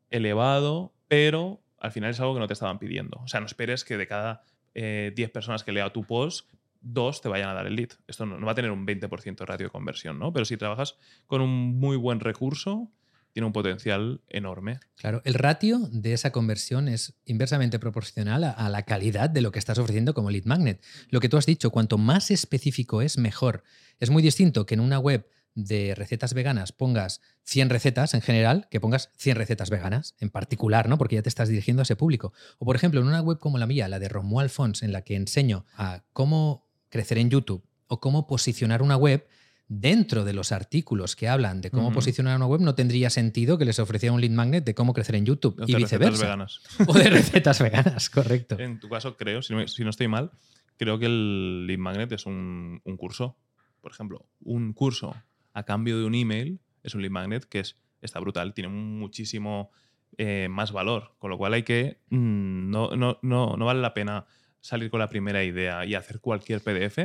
[0.09, 3.19] elevado, pero al final es algo que no te estaban pidiendo.
[3.23, 4.41] O sea, no esperes que de cada
[4.73, 4.83] 10
[5.19, 6.49] eh, personas que lea tu post,
[6.81, 7.89] dos te vayan a dar el lead.
[8.07, 10.33] Esto no, va a tener un 20% de ratio de conversión, ¿no?
[10.33, 12.91] Pero si trabajas con un muy buen recurso,
[13.33, 14.79] tiene un potencial enorme.
[14.95, 19.59] Claro, el ratio de esa conversión es inversamente proporcional a, la calidad de lo que
[19.59, 20.83] estás ofreciendo como lead magnet.
[21.09, 23.63] Lo que tú has dicho, cuanto más específico es, mejor.
[23.99, 28.67] Es muy distinto que en una web de recetas veganas pongas 100 recetas en general,
[28.71, 30.97] que pongas 100 recetas veganas en particular, ¿no?
[30.97, 32.33] Porque ya te estás dirigiendo a ese público.
[32.57, 35.03] O por ejemplo, en una web como la mía, la de Romuald Fons, en la
[35.03, 39.27] que enseño a cómo crecer en YouTube o cómo posicionar una web,
[39.67, 43.63] dentro de los artículos que hablan de cómo posicionar una web, no tendría sentido que
[43.63, 46.23] les ofreciera un lead magnet de cómo crecer en YouTube y viceversa.
[46.23, 46.61] Veganas.
[46.87, 48.59] O de recetas veganas, correcto.
[48.59, 50.31] En tu caso, creo, si no, estoy mal,
[50.75, 53.37] creo que el lead magnet es un, curso.
[53.79, 55.15] Por ejemplo, un curso
[55.53, 59.71] a cambio de un email es un lead magnet que es, está brutal, tiene muchísimo
[60.17, 61.15] eh, más valor.
[61.17, 62.01] Con lo cual hay que.
[62.09, 64.25] Mm, no, no, no, no vale la pena
[64.61, 66.99] salir con la primera idea y hacer cualquier PDF,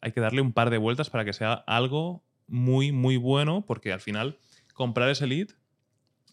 [0.00, 3.92] hay que darle un par de vueltas para que sea algo muy, muy bueno, porque
[3.92, 4.38] al final
[4.74, 5.48] comprar ese lead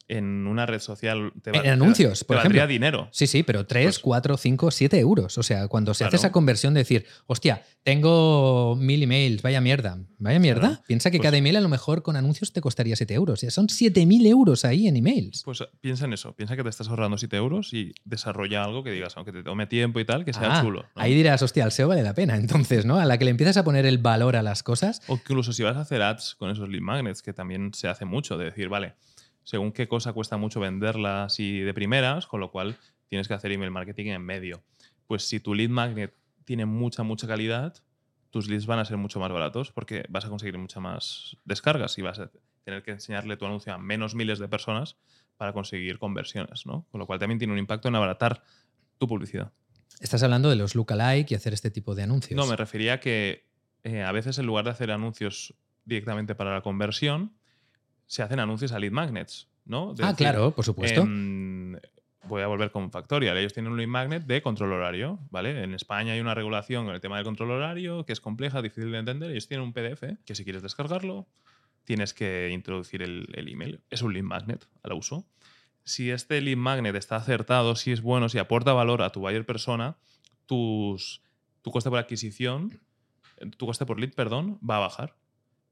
[0.08, 2.66] en una red social te va, en anuncios, por ejemplo.
[2.68, 3.10] dinero.
[3.12, 5.38] Sí, sí, pero 3, 4, 5, 7 euros.
[5.38, 9.99] O sea, cuando se hace esa conversión de decir, hostia, tengo mil emails, vaya mierda.
[10.18, 10.82] Vaya mierda.
[10.88, 13.39] Piensa que pues cada email a lo mejor con anuncios te costaría 7 euros.
[13.39, 13.68] O sea, son
[14.08, 15.43] mil euros ahí en emails.
[15.43, 16.34] Pues piensa en eso.
[16.34, 19.68] Piensa que te estás ahorrando 7 euros y desarrolla algo que digas, aunque te tome
[19.68, 20.86] tiempo y tal, que sea ah, chulo.
[20.95, 22.36] Ahí dirás, hostia, el SEO vale la pena.
[22.38, 22.97] Entonces, ¿no?
[22.97, 25.01] A la que le empiezas a poner el valor a las cosas.
[25.08, 28.05] O incluso si vas a hacer ads con esos lead magnets, que también se hace
[28.05, 28.95] mucho, de decir, vale
[29.48, 32.76] según qué cosa cuesta mucho venderla así de primeras, con lo cual
[33.08, 34.62] tienes que hacer email marketing en medio.
[35.08, 37.74] Pues si tu lead magnet tiene mucha, mucha calidad,
[38.30, 41.98] tus leads van a ser mucho más baratos porque vas a conseguir muchas más descargas
[41.98, 42.30] y vas a
[42.66, 44.98] tener que enseñarle tu anuncio a menos miles de personas
[45.38, 46.86] para conseguir conversiones, ¿no?
[46.91, 48.43] Con lo cual también tiene un impacto en abaratar
[48.98, 49.54] tu publicidad.
[50.02, 52.36] Estás hablando de los lookalike y hacer este tipo de anuncios.
[52.36, 53.45] No, me refería a que
[53.86, 55.54] eh, a veces en lugar de hacer anuncios
[55.86, 57.37] directamente para la conversión,
[58.08, 59.93] se hacen anuncios a lead magnets, ¿no?
[60.01, 61.05] ah, claro, por supuesto.
[62.24, 63.38] Voy a volver con Factorial.
[63.38, 65.64] Ellos tienen un lead magnet de control horario, ¿vale?
[65.64, 68.91] En España hay una regulación con el tema del control horario que es compleja, difícil
[68.91, 69.32] de entender.
[69.32, 71.26] Ellos tienen un PDF que si quieres descargarlo,
[71.86, 73.82] tienes que introducir el, email.
[73.89, 75.26] Es un lead magnet al uso.
[75.86, 79.45] Si este lead magnet está acertado, si es bueno, si aporta valor a tu buyer
[79.45, 79.95] persona,
[80.47, 81.22] tus,
[81.62, 82.82] tu coste por adquisición,
[83.55, 85.16] tu coste por lead, perdón, va a bajar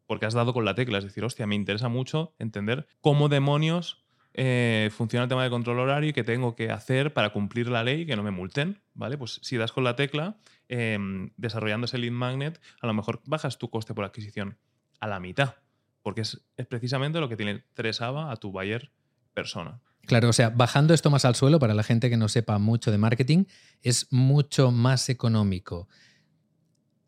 [0.05, 0.97] porque has dado con la tecla.
[0.97, 4.05] Es decir, hostia, me interesa mucho entender cómo demonios
[4.37, 7.85] eh, funciona el tema de control horario y qué tengo que hacer para cumplir la
[7.85, 8.81] ley y que no me multen.
[8.93, 9.17] ¿Vale?
[9.17, 10.37] Pues si das con la tecla,
[10.67, 14.57] em, desarrollando ese lead magnet, a lo mejor bajas tu coste por adquisición
[14.99, 15.55] a la mitad.
[16.01, 18.91] Porque es, precisamente lo que te interesaba a tu buyer
[19.33, 19.79] persona.
[20.05, 22.91] Claro, o sea, bajando esto más al suelo, para la gente que no sepa mucho
[22.91, 23.45] de marketing,
[23.81, 25.87] es mucho más económico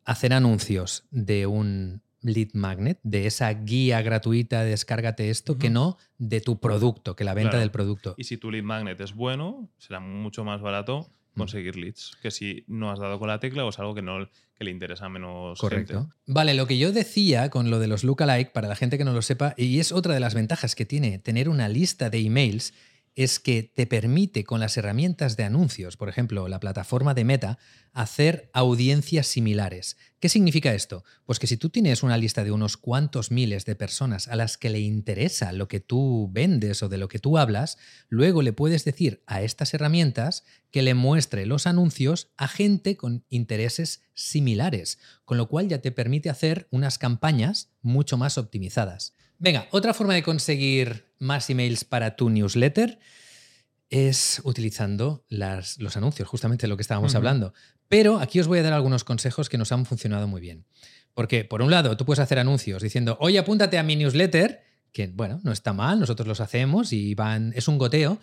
[0.03, 6.41] hacer anuncios de un lead magnet, de esa guía gratuita, descárgate esto, que no de
[6.41, 8.15] tu producto, que la venta del producto.
[8.17, 11.37] Y si tu lead magnet es bueno, será mucho más barato mm.
[11.37, 14.27] conseguir leads que si no has dado con la tecla o es algo que no
[14.57, 16.09] que le interesa menos Correcto.
[16.25, 19.13] Vale, lo que yo decía con lo de los lookalike, para la gente que no
[19.13, 22.73] lo sepa, y es otra de las ventajas que tiene tener una lista de emails,
[23.17, 27.57] es que te permite con las herramientas de anuncios, por ejemplo, la plataforma de Meta,
[27.91, 29.97] hacer audiencias similares.
[30.19, 31.03] ¿Qué significa esto?
[31.25, 34.59] Pues que si tú tienes una lista de unos cuantos miles de personas a las
[34.59, 38.53] que le interesa lo que tú vendes o de lo que tú hablas, luego le
[38.53, 44.99] puedes decir a estas herramientas que le muestre los anuncios a gente con intereses similares,
[45.25, 49.15] con lo cual ya te permite hacer unas campañas mucho más optimizadas.
[49.39, 52.99] Venga, otra forma de conseguir más emails para tu newsletter
[53.89, 57.53] es utilizando los anuncios, justamente lo que estábamos hablando.
[57.87, 60.65] Pero aquí os voy a dar algunos consejos que nos han funcionado muy bien.
[61.13, 64.61] Porque, por un lado, tú puedes hacer anuncios diciendo, oye, apúntate a mi newsletter,
[64.91, 68.19] que, bueno, no está mal, nosotros los hacemos y van, es un goteo,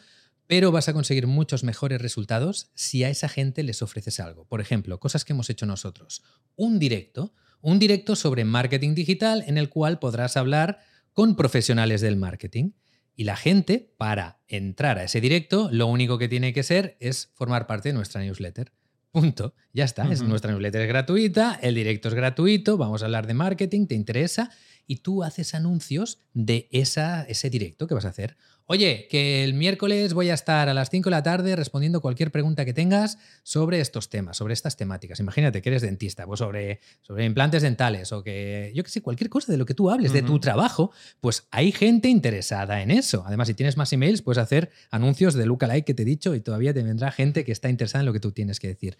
[0.47, 4.45] pero vas a conseguir muchos mejores resultados si a esa gente les ofreces algo.
[4.45, 6.23] Por ejemplo, cosas que hemos hecho nosotros.
[6.57, 7.33] Un directo,
[7.63, 10.81] un directo sobre marketing digital en el cual podrás hablar
[11.15, 12.73] con profesionales del marketing.
[13.17, 17.31] Y la gente, para entrar a ese directo, lo único que tiene que ser es
[17.35, 18.73] formar parte de nuestra newsletter.
[19.13, 19.55] Punto.
[19.73, 20.11] Ya está.
[20.11, 23.95] es, nuestra newsletter es gratuita, el directo es gratuito, vamos a hablar de marketing, te
[23.95, 24.51] interesa,
[24.87, 28.37] y tú haces anuncios de esa, ese directo que vas a hacer.
[28.67, 32.31] Oye, que el miércoles voy a estar a las 5 de la tarde respondiendo cualquier
[32.31, 35.21] pregunta que tengas sobre estos temas, sobre estas temáticas.
[35.21, 39.29] Imagínate que eres dentista, pues sobre, sobre implantes dentales o que, yo que sé, cualquier
[39.29, 43.23] cosa de lo que tú hables, de tu trabajo, pues hay gente interesada en eso.
[43.27, 46.41] Además, si tienes más emails, puedes hacer anuncios de lookalike que te he dicho y
[46.41, 48.97] todavía te vendrá gente que está interesada en lo que tú tienes que decir.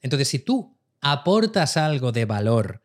[0.00, 2.82] Entonces, si tú aportas algo de valor,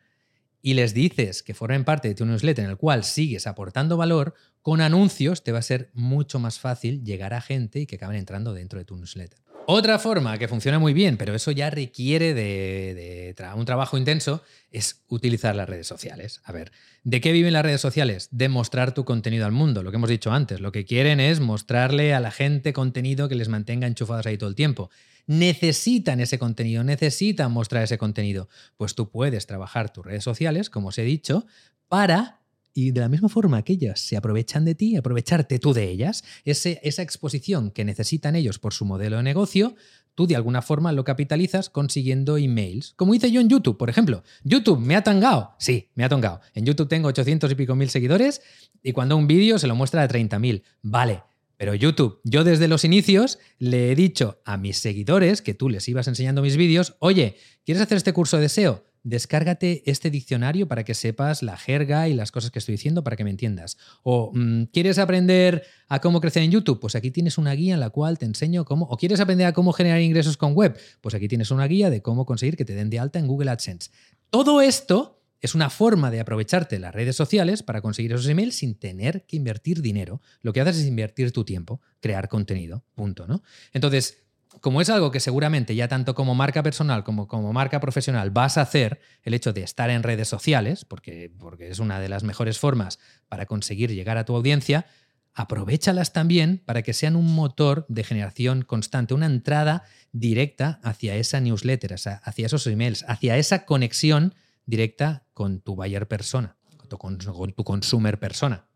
[0.66, 4.34] y les dices que formen parte de tu newsletter en el cual sigues aportando valor,
[4.62, 8.16] con anuncios te va a ser mucho más fácil llegar a gente y que acaben
[8.16, 9.38] entrando dentro de tu newsletter.
[9.66, 14.42] Otra forma que funciona muy bien, pero eso ya requiere de, un trabajo intenso,
[14.72, 16.42] es utilizar las redes sociales.
[16.44, 16.72] A ver,
[17.04, 18.30] ¿de qué viven las redes sociales?
[18.32, 20.60] De mostrar tu contenido al mundo, lo que hemos dicho antes.
[20.60, 24.50] Lo que quieren es mostrarle a la gente contenido que les mantenga enchufados ahí todo
[24.50, 24.90] el tiempo
[25.28, 28.50] necesitan ese contenido, necesitan mostrar ese contenido.
[28.78, 31.46] Pues tú puedes trabajar tus redes sociales, como os he dicho,
[31.88, 32.40] para
[32.74, 36.24] y de la misma forma que ellas se aprovechan de ti, aprovecharte tú de ellas,
[36.44, 39.76] ese, esa exposición que necesitan ellos por su modelo de negocio,
[40.16, 42.94] tú de alguna forma lo capitalizas consiguiendo emails.
[42.96, 44.24] Como hice yo en YouTube, por ejemplo.
[44.44, 45.54] YouTube, ¿me ha tangado?
[45.60, 46.42] Sí, me ha tangado.
[46.54, 48.42] En YouTube tengo 800 y pico mil seguidores
[48.82, 50.64] y cuando un vídeo se lo muestra a 30.000.
[50.82, 51.24] Vale,
[51.64, 55.88] pero YouTube, yo desde los inicios le he dicho a mis seguidores que tú les
[55.88, 58.84] ibas enseñando mis vídeos, oye, ¿quieres hacer este curso de SEO?
[59.04, 63.16] Descárgate este diccionario para que sepas la jerga y las cosas que estoy diciendo para
[63.16, 63.78] que me entiendas.
[64.02, 66.82] O mm, ¿quieres aprender a cómo crecer en YouTube?
[66.82, 68.86] Pues aquí tienes una guía en la cual te enseño cómo.
[68.88, 70.78] ¿O quieres aprender a cómo generar ingresos con web?
[71.00, 73.50] Pues aquí tienes una guía de cómo conseguir que te den de alta en Google
[73.50, 73.90] AdSense.
[74.30, 78.76] Todo esto es una forma de aprovecharte las redes sociales para conseguir esos emails sin
[78.76, 80.22] tener que invertir dinero.
[80.42, 83.44] Lo que haces es invertir tu tiempo, crear contenido, punto, ¿no?
[83.74, 84.24] Entonces,
[84.62, 88.58] como es algo que seguramente ya tanto como marca personal como como marca profesional vas
[88.58, 92.24] a hacer, el hecho de estar en redes sociales, porque, porque es una de las
[92.24, 94.86] mejores formas para conseguir llegar a tu audiencia,
[95.34, 99.84] aprovechalas también para que sean un motor de generación constante, una entrada
[100.14, 104.36] directa hacia esa newsletter, hacia esos emails, hacia esa conexión
[104.66, 108.68] directa con tu buyer persona, con tu, consumer persona.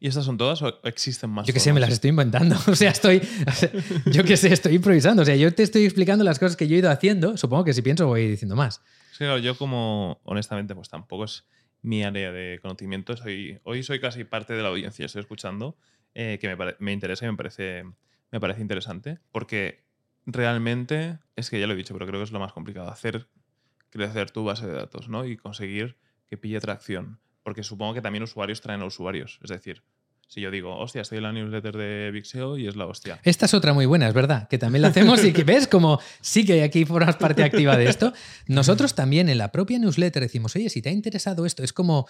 [0.00, 1.46] ¿Y estas son todas o existen más?
[1.46, 2.56] Yo que sé, me las estoy inventando.
[2.66, 3.22] O sea, estoy.
[4.06, 5.22] yo que sé, estoy improvisando.
[5.22, 7.36] O sea, yo te estoy explicando las cosas que yo he ido haciendo.
[7.36, 8.82] Supongo que si pienso voy diciendo más.
[9.12, 11.44] Sí, claro, yo como, honestamente, pues tampoco es
[11.80, 13.16] mi área de conocimiento.
[13.16, 15.06] Soy, hoy soy casi parte de la audiencia.
[15.06, 15.76] Estoy escuchando,
[16.14, 17.84] eh, que me, me, interesa y me parece,
[18.30, 19.20] me parece interesante.
[19.32, 19.84] Porque
[20.26, 22.90] realmente, es que ya lo he dicho, pero creo que es lo más complicado.
[22.90, 23.28] Hacer
[23.94, 25.24] crecer tu base de datos, ¿no?
[25.24, 27.20] Y conseguir que pille tracción.
[27.44, 29.38] Porque supongo que también usuarios traen a usuarios.
[29.40, 29.84] Es decir,
[30.28, 33.20] si yo digo, hostia, estoy en la newsletter de Vixeo y es la hostia.
[33.22, 36.00] Esta es otra muy buena, es verdad, que también la hacemos y que ves como
[36.20, 38.12] sí que aquí formas parte activa de esto.
[38.46, 42.06] Nosotros también en la propia newsletter decimos, oye, si te ha interesado esto, es como,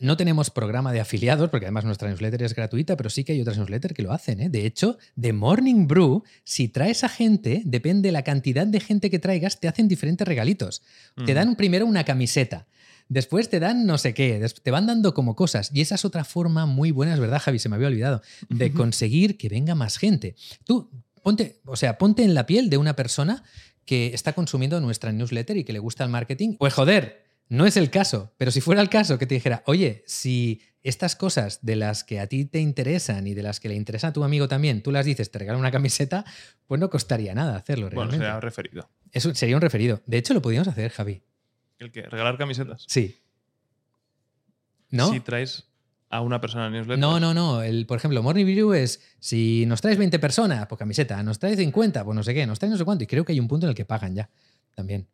[0.00, 3.40] no tenemos programa de afiliados, porque además nuestra newsletter es gratuita, pero sí que hay
[3.40, 4.40] otras newsletters que lo hacen.
[4.40, 4.48] ¿eh?
[4.48, 9.10] De hecho, de Morning Brew, si traes a gente, depende de la cantidad de gente
[9.10, 10.82] que traigas, te hacen diferentes regalitos.
[11.24, 12.66] Te dan primero una camiseta
[13.08, 15.70] Después te dan no sé qué, te van dando como cosas.
[15.72, 18.72] Y esa es otra forma muy buena, es verdad, Javi, se me había olvidado, de
[18.72, 20.34] conseguir que venga más gente.
[20.64, 20.90] Tú,
[21.22, 23.44] ponte, o sea, ponte en la piel de una persona
[23.84, 26.56] que está consumiendo nuestra newsletter y que le gusta el marketing.
[26.58, 30.02] Pues joder, no es el caso, pero si fuera el caso que te dijera, oye,
[30.06, 33.74] si estas cosas de las que a ti te interesan y de las que le
[33.76, 36.24] interesan a tu amigo también, tú las dices, te regalan una camiseta,
[36.66, 38.24] pues no costaría nada hacerlo Bueno, realmente.
[38.24, 38.90] será referido.
[39.12, 40.02] Eso sería un referido.
[40.06, 41.22] De hecho, lo podríamos hacer, Javi.
[41.78, 42.84] ¿El que ¿Regalar camisetas?
[42.88, 43.18] Sí.
[44.90, 45.10] ¿No?
[45.10, 45.68] Si traes
[46.08, 46.98] a una persona en newsletter.
[46.98, 47.62] No, no, no.
[47.62, 51.22] El, por ejemplo, Morning Brew es si nos traes 20 personas, pues camiseta.
[51.22, 52.46] Nos traes 50, pues no sé qué.
[52.46, 53.04] Nos traes no sé cuánto.
[53.04, 54.30] Y creo que hay un punto en el que pagan ya
[54.74, 55.08] también.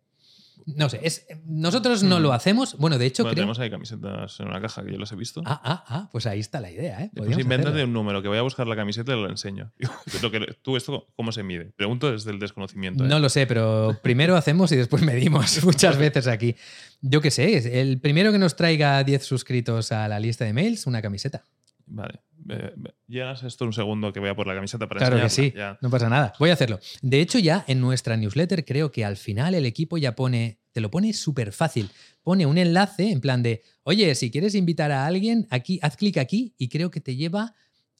[0.66, 1.00] No sé.
[1.02, 2.22] Es, nosotros no Mm.
[2.22, 2.76] lo hacemos.
[2.78, 3.42] Bueno, de hecho, Bueno, creo.
[3.42, 5.42] tenemos ahí camisetas en una caja que yo las he visto.
[5.44, 6.08] Ah, ah, ah.
[6.12, 7.10] Pues ahí está la idea, ¿eh?
[7.14, 9.72] Pues invéntate un número, que voy a buscar la camiseta y lo enseño.
[10.22, 11.72] Lo que, ¿Tú esto cómo se mide?
[11.76, 13.04] Pregunto desde el desconocimiento.
[13.04, 13.08] ¿eh?
[13.08, 16.54] No lo sé, pero primero hacemos y después medimos muchas veces aquí.
[17.00, 20.86] Yo qué sé, el primero que nos traiga 10 suscritos a la lista de mails,
[20.86, 21.44] una camiseta.
[21.86, 22.20] Vale.
[22.48, 22.72] Eh,
[23.06, 25.78] Llenas esto un segundo que voy a por la camiseta para Claro que sí, Ya.
[25.80, 26.32] no pasa nada.
[26.38, 26.80] Voy a hacerlo.
[27.02, 30.80] De hecho, ya en nuestra newsletter creo que al final el equipo ya pone, te
[30.80, 31.90] lo pone súper fácil.
[32.22, 36.16] Pone un enlace en plan de, oye, si quieres invitar a alguien, aquí, haz clic
[36.18, 37.54] aquí y creo que te lleva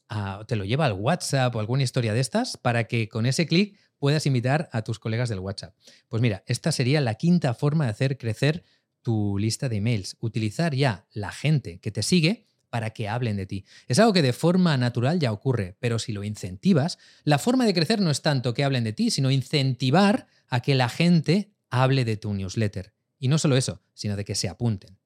[0.09, 3.45] a, te lo lleva al WhatsApp o alguna historia de estas para que con ese
[3.47, 5.73] clic puedas invitar a tus colegas del WhatsApp.
[6.09, 8.63] Pues mira, esta sería la quinta forma de hacer crecer
[9.01, 10.17] tu lista de emails.
[10.19, 13.65] Utilizar ya la gente que te sigue para que hablen de ti.
[13.87, 17.73] Es algo que de forma natural ya ocurre, pero si lo incentivas, la forma de
[17.75, 22.03] crecer no es tanto que hablen de ti, sino incentivar a que la gente hable
[22.03, 22.91] de tu newsletter.
[23.19, 24.97] Y no solo eso, sino de que se apunten.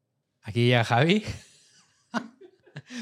[0.43, 1.25] Aquí ya Javi.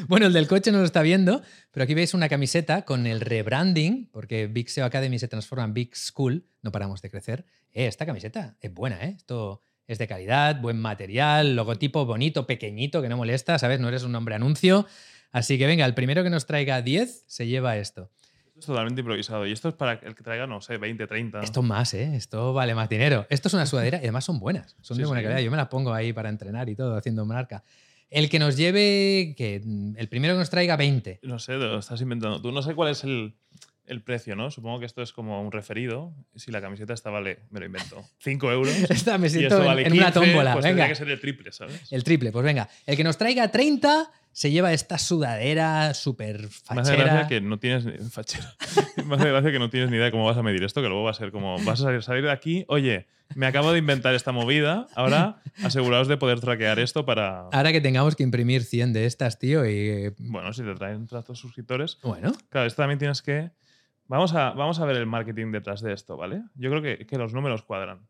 [0.08, 3.22] Bueno, el del coche no lo está viendo, pero aquí veis una camiseta con el
[3.22, 7.46] rebranding, porque Big SEO Academy se transforma en Big School, no paramos de crecer.
[7.72, 9.14] Eh, esta camiseta es buena, ¿eh?
[9.16, 13.80] Esto es de calidad, buen material, logotipo bonito, pequeñito, que no molesta, ¿sabes?
[13.80, 14.86] No eres un hombre anuncio.
[15.32, 18.10] Así que venga, el primero que nos traiga 10 se lleva esto.
[18.48, 19.46] Esto es totalmente improvisado.
[19.46, 21.42] Y esto es para el que traiga, no sé, 20, 30.
[21.42, 22.16] Esto más, ¿eh?
[22.16, 23.28] Esto vale más dinero.
[23.30, 24.78] Esto es una sudadera y además son buenas.
[24.82, 25.26] Son Sí, de buena sí.
[25.26, 25.42] calidad.
[25.44, 27.64] Yo me las pongo ahí para entrenar y todo, haciendo marca.
[28.10, 29.56] El que nos lleve, que
[29.98, 31.20] el primero que nos traiga 20.
[31.24, 32.52] No sé, te lo estás inventando tú.
[32.54, 33.36] No sé cuál es el,
[33.88, 34.52] el precio, ¿no?
[34.52, 36.14] Supongo que esto es como un referido.
[36.36, 38.76] Si la camiseta esta vale, me lo invento, 5 euros.
[38.90, 40.54] Esta me siento en, vale en 15, una tómbola.
[40.54, 40.84] Pues venga.
[40.84, 41.92] tendría que ser el triple, ¿sabes?
[41.92, 42.70] El triple, pues venga.
[42.86, 47.04] El que nos traiga 30 se lleva esta sudadera súper Me hace fachera.
[47.06, 48.54] gracia que no tienes ni, fachera.
[49.06, 50.90] Me hace gracia que no tienes ni idea de cómo vas a medir esto, que
[50.90, 53.80] luego va a ser como vas a salir, salir de aquí, oye, me acabo de
[53.80, 58.64] inventar esta movida, ahora aseguraos de poder traquear esto para Ahora que tengamos que imprimir
[58.64, 63.00] 100 de estas, tío, y bueno, si te traen tantos suscriptores, bueno, claro, esto también
[63.00, 63.52] tienes que
[64.08, 66.44] vamos a vamos a ver el marketing detrás de esto, ¿vale?
[66.56, 68.08] Yo creo que, que los números cuadran.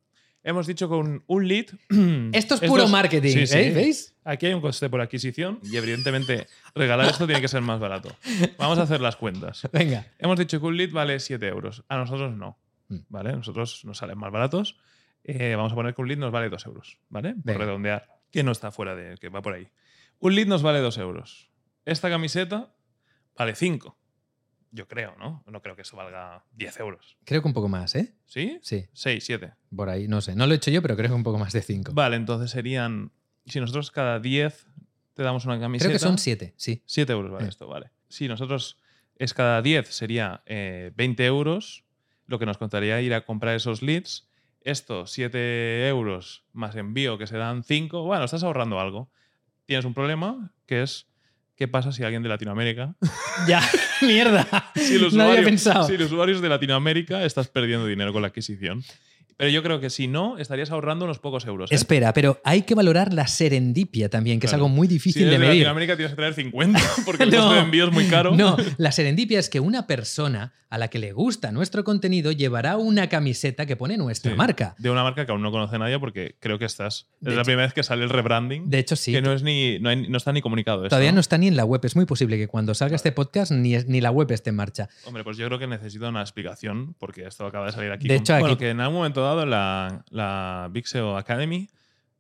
[0.48, 1.66] Hemos dicho que un, un lead.
[2.34, 3.58] esto es puro marketing, sí, sí.
[3.58, 3.72] ¿eh?
[3.74, 4.16] ¿Veis?
[4.24, 8.16] Aquí hay un coste por adquisición y, evidentemente, regalar esto tiene que ser más barato.
[8.60, 9.68] Vamos a hacer las cuentas.
[9.74, 10.06] Venga.
[10.20, 11.84] Hemos dicho que un lead vale 7 euros.
[11.90, 12.60] A nosotros no.
[12.90, 12.98] Mm.
[13.10, 13.30] ¿Vale?
[13.32, 14.78] A nosotros nos salen más baratos.
[15.24, 17.00] Eh, vamos a poner que un lead nos vale 2 euros.
[17.10, 17.34] ¿Vale?
[17.34, 17.60] Por Venga.
[17.66, 18.08] redondear.
[18.32, 19.18] Que no está fuera de.
[19.18, 19.68] que va por ahí.
[20.20, 21.50] Un lead nos vale 2 euros.
[21.86, 22.72] Esta camiseta
[23.36, 23.98] vale 5.
[24.76, 25.42] Yo creo, ¿no?
[25.48, 27.18] No creo que eso valga 10 euros.
[27.24, 28.14] Creo que un poco más, ¿eh?
[28.26, 28.60] ¿Sí?
[28.62, 29.54] Sí, 6, 7.
[29.74, 30.36] por ahí, no sé.
[30.36, 31.94] No lo he hecho yo, pero creo que un poco más de 5.
[31.94, 33.12] Vale, entonces serían.
[33.46, 34.68] Si nosotros cada 10
[35.14, 35.88] te damos una camiseta.
[35.88, 36.84] Creo que son 7, sí.
[36.86, 37.50] 7 euros vale Eh.
[37.50, 37.92] esto, vale.
[38.10, 38.78] Si nosotros
[39.18, 41.86] es cada 10 sería eh, 20 euros,
[42.28, 44.28] lo que nos contaría ir a comprar esos leads.
[44.60, 48.04] Esto, 7 euros más envío, que se dan 5.
[48.04, 49.10] Bueno, estás ahorrando algo.
[49.66, 51.08] Tienes un problema, que es
[51.56, 52.96] qué pasa si alguien de Latinoamérica.
[53.48, 53.62] Ya,
[54.02, 54.48] mierda.
[54.76, 55.88] Si los, no había usuarios, pensado.
[55.88, 58.84] si los usuarios de Latinoamérica estás perdiendo dinero con la adquisición.
[59.38, 61.72] Pero yo creo que si no, estarías ahorrando unos pocos euros.
[61.72, 61.76] ¿eh?
[61.76, 65.54] Espera, pero hay que valorar la serendipia también, que es algo muy difícil de medir.
[65.56, 67.38] Latinoamérica tienes que traer 50 porque el No.
[67.38, 68.36] costo de envío es muy caro.
[68.36, 72.76] No, la serendipia es que una persona a la que le gusta nuestro contenido llevará
[72.78, 74.76] una camiseta que pone nuestra Sí, marca.
[74.80, 77.08] De una marca que aún no conoce nadie porque creo que estás.
[77.22, 78.70] De es la hecho- primera vez que sale el rebranding.
[78.70, 79.12] De hecho, sí.
[79.14, 80.80] Que no, es ni, no, hay- no está ni comunicado.
[80.84, 81.80] esto, Todavía no está ni en la web.
[81.86, 84.90] Es muy posible que cuando salga este podcast ni, la web esté en marcha.
[85.06, 88.08] Hombre, pues yo creo que necesito una explicación porque esto acaba de salir aquí.
[88.08, 91.68] De con- hecho, aquí- que en algún momento dado la, la Big SEO Academy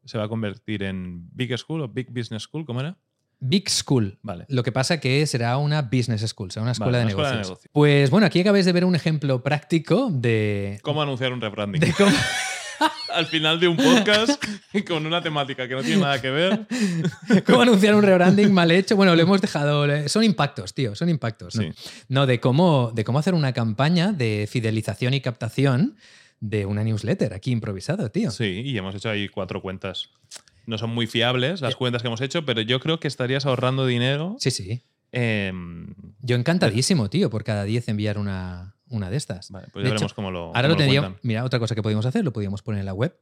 [0.05, 2.97] se va a convertir en Big School o Big Business School, ¿cómo era?
[3.39, 4.17] Big School.
[4.21, 4.45] Vale.
[4.49, 7.29] Lo que pasa que será una business school, será una escuela, Vale, de, una escuela
[7.29, 7.49] de negocios.
[7.59, 7.71] negocio.
[7.73, 11.81] Pues bueno, aquí acabáis de ver un ejemplo práctico de, ¿Cómo anunciar un rebranding?
[11.81, 12.11] de cómo,
[13.13, 14.43] Al final de un podcast
[14.87, 16.67] con una temática que no tiene nada que ver.
[17.45, 18.95] cómo anunciar un rebranding mal hecho.
[18.95, 20.07] Bueno, lo hemos dejado.
[20.09, 21.55] Son impactos, tío, son impactos.
[21.55, 21.61] ¿no?
[21.61, 21.69] Sí.
[22.09, 25.95] No, de cómo, de cómo hacer una campaña de fidelización y captación
[26.39, 28.31] de una newsletter aquí improvisado, tío.
[28.31, 30.09] Sí, y hemos hecho ahí cuatro cuentas.
[30.65, 33.85] no son muy fiables las cuentas que hemos hecho, pero yo creo que estarías ahorrando
[33.85, 34.35] dinero.
[34.39, 34.81] Sí, sí.
[35.11, 39.51] em, Yo encantadísimo, tío, por cada 10 enviar una, una de estas.
[39.51, 40.39] vale, pues De ya hecho, veremos cómo lo.
[40.47, 41.13] Ahora cómo lo tendríamos.
[41.21, 43.15] Mira, otra cosa que podíamos hacer, lo podíamos poner en la web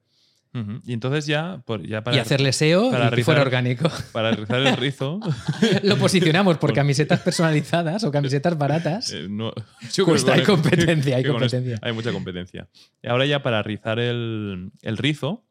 [0.86, 3.90] Y entonces ya, por, ya para, y hacerle SEO para y que fuera orgánico.
[4.12, 5.20] para rizar el rizo.
[5.84, 9.12] lo posicionamos por camisetas personalizadas o camisetas baratas.
[9.14, 9.52] eh, no-
[10.06, 11.80] Pues hay competencia, hay competencia.
[11.82, 12.68] hay mucha competencia.
[13.02, 15.44] Y ahora ya para rizar el, el rizo,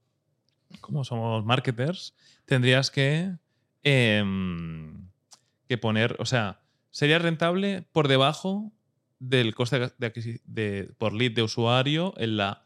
[0.80, 2.14] como somos marketers,
[2.46, 3.32] tendrías que,
[3.82, 5.08] em,
[5.68, 8.72] que poner, o sea, sería rentable por debajo
[9.18, 12.61] del coste de- por lead de usuario en la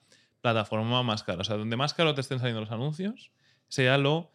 [0.52, 1.40] plataforma más cara.
[1.40, 3.32] O sea, donde más caro te estén saliendo los anuncios,
[3.68, 4.30] sería lo,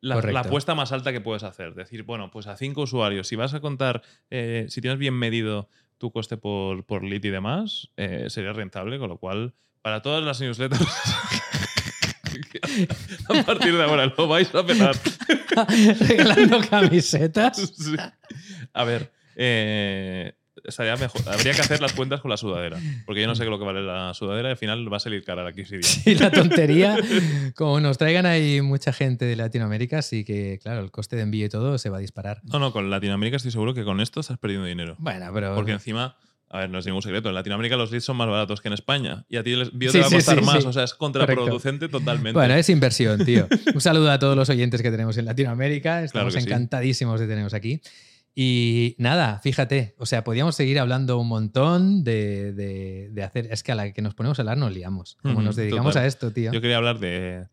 [0.00, 1.74] la, la apuesta más alta que puedes hacer.
[1.74, 5.70] Decir, bueno, pues a cinco usuarios, si vas a contar, eh, si tienes bien medido
[5.98, 10.22] tu coste por, por lead y demás, eh, sería rentable, con lo cual, para todas
[10.22, 10.86] las newsletters,
[13.30, 14.94] a partir de ahora lo vais a petar.
[16.00, 17.58] Regalando camisetas.
[17.76, 17.96] Sí.
[18.74, 20.34] A ver, eh,
[20.66, 21.22] estaría mejor.
[21.26, 23.58] Habría que hacer las cuentas con la sudadera, porque yo no sé qué es lo
[23.58, 26.02] que vale la sudadera y al final va a salir cara la adquisición.
[26.04, 26.96] Y la tontería,
[27.54, 31.46] como nos traigan ahí mucha gente de Latinoamérica, sí que, claro, el coste de envío
[31.46, 32.40] y todo se va a disparar.
[32.44, 34.96] No, no, con Latinoamérica estoy seguro que con esto estás perdiendo dinero.
[34.98, 35.54] Bueno, pero.
[35.54, 36.16] Porque encima,
[36.48, 38.74] a ver, no es ningún secreto, en Latinoamérica los leads son más baratos que en
[38.74, 39.24] España.
[39.28, 40.68] Y a ti el envío Sí, te va a sí, costar sí, más, sí.
[40.68, 42.32] o sea, es contraproducente totalmente.
[42.32, 43.48] Bueno, es inversión, tío.
[43.74, 46.02] Un saludo a todos los oyentes que tenemos en Latinoamérica.
[46.04, 46.46] Estamos que sí.
[46.46, 47.80] encantadísimos de teneros aquí.
[48.38, 53.48] Y nada, fíjate, o sea, podíamos seguir hablando un montón de, de- de hacer.
[53.50, 55.16] Es que a la que nos ponemos a hablar nos liamos.
[55.22, 56.04] Como nos dedicamos total.
[56.04, 56.52] a esto, tío.
[56.52, 57.46] Yo quería hablar de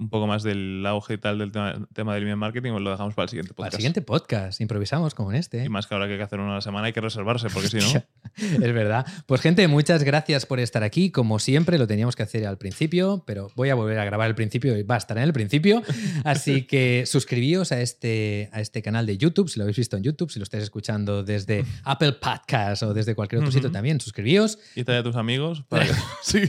[0.00, 2.90] un poco más del auge y tal del tema, tema del email marketing, pues lo
[2.90, 3.76] dejamos para el siguiente Al podcast.
[3.76, 5.62] siguiente podcast, improvisamos como en este.
[5.62, 7.48] Y más que ahora que hay que hacer uno a la semana hay que reservarse,
[7.50, 7.86] porque si no.
[8.36, 9.04] Es verdad.
[9.26, 11.10] Pues gente, muchas gracias por estar aquí.
[11.10, 14.34] Como siempre, lo teníamos que hacer al principio, pero voy a volver a grabar el
[14.34, 15.82] principio y va a estar en el principio.
[16.24, 20.02] Así que suscribíos a este, a este canal de YouTube, si lo habéis visto en
[20.02, 24.58] YouTube, si lo estáis escuchando desde Apple Podcast o desde cualquier otro sitio también, suscribíos.
[24.74, 25.92] Y trae a tus amigos para que.
[26.22, 26.42] sí.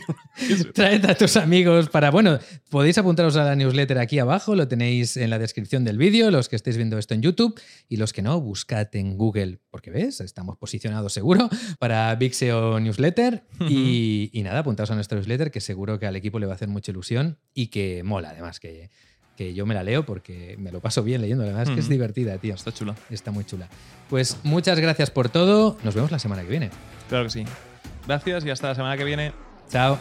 [0.74, 2.12] Traed a tus amigos para.
[2.12, 2.40] Bueno,
[2.70, 6.50] podéis apuntaros a la newsletter aquí abajo, lo tenéis en la descripción del vídeo, los
[6.50, 10.22] que estéis viendo esto en YouTube y los que no, buscad en Google, porque ves,
[10.22, 13.44] estamos posicionados seguro para Big SEO Newsletter.
[13.68, 16.56] y, y nada, apuntaos a nuestra newsletter, que seguro que al equipo le va a
[16.56, 18.90] hacer mucha ilusión y que mola, además, que,
[19.38, 21.44] que yo me la leo porque me lo paso bien leyendo.
[21.44, 21.94] Además, que es Ujú.
[21.94, 22.54] divertida, tío.
[22.54, 22.96] Está chula.
[23.10, 23.70] Está muy chula.
[24.10, 25.78] Pues muchas gracias por todo.
[25.84, 26.70] Nos vemos la semana que viene.
[27.10, 27.46] Claro que sí.
[28.08, 29.32] Gracias y hasta la semana que viene.
[29.70, 29.98] Chao.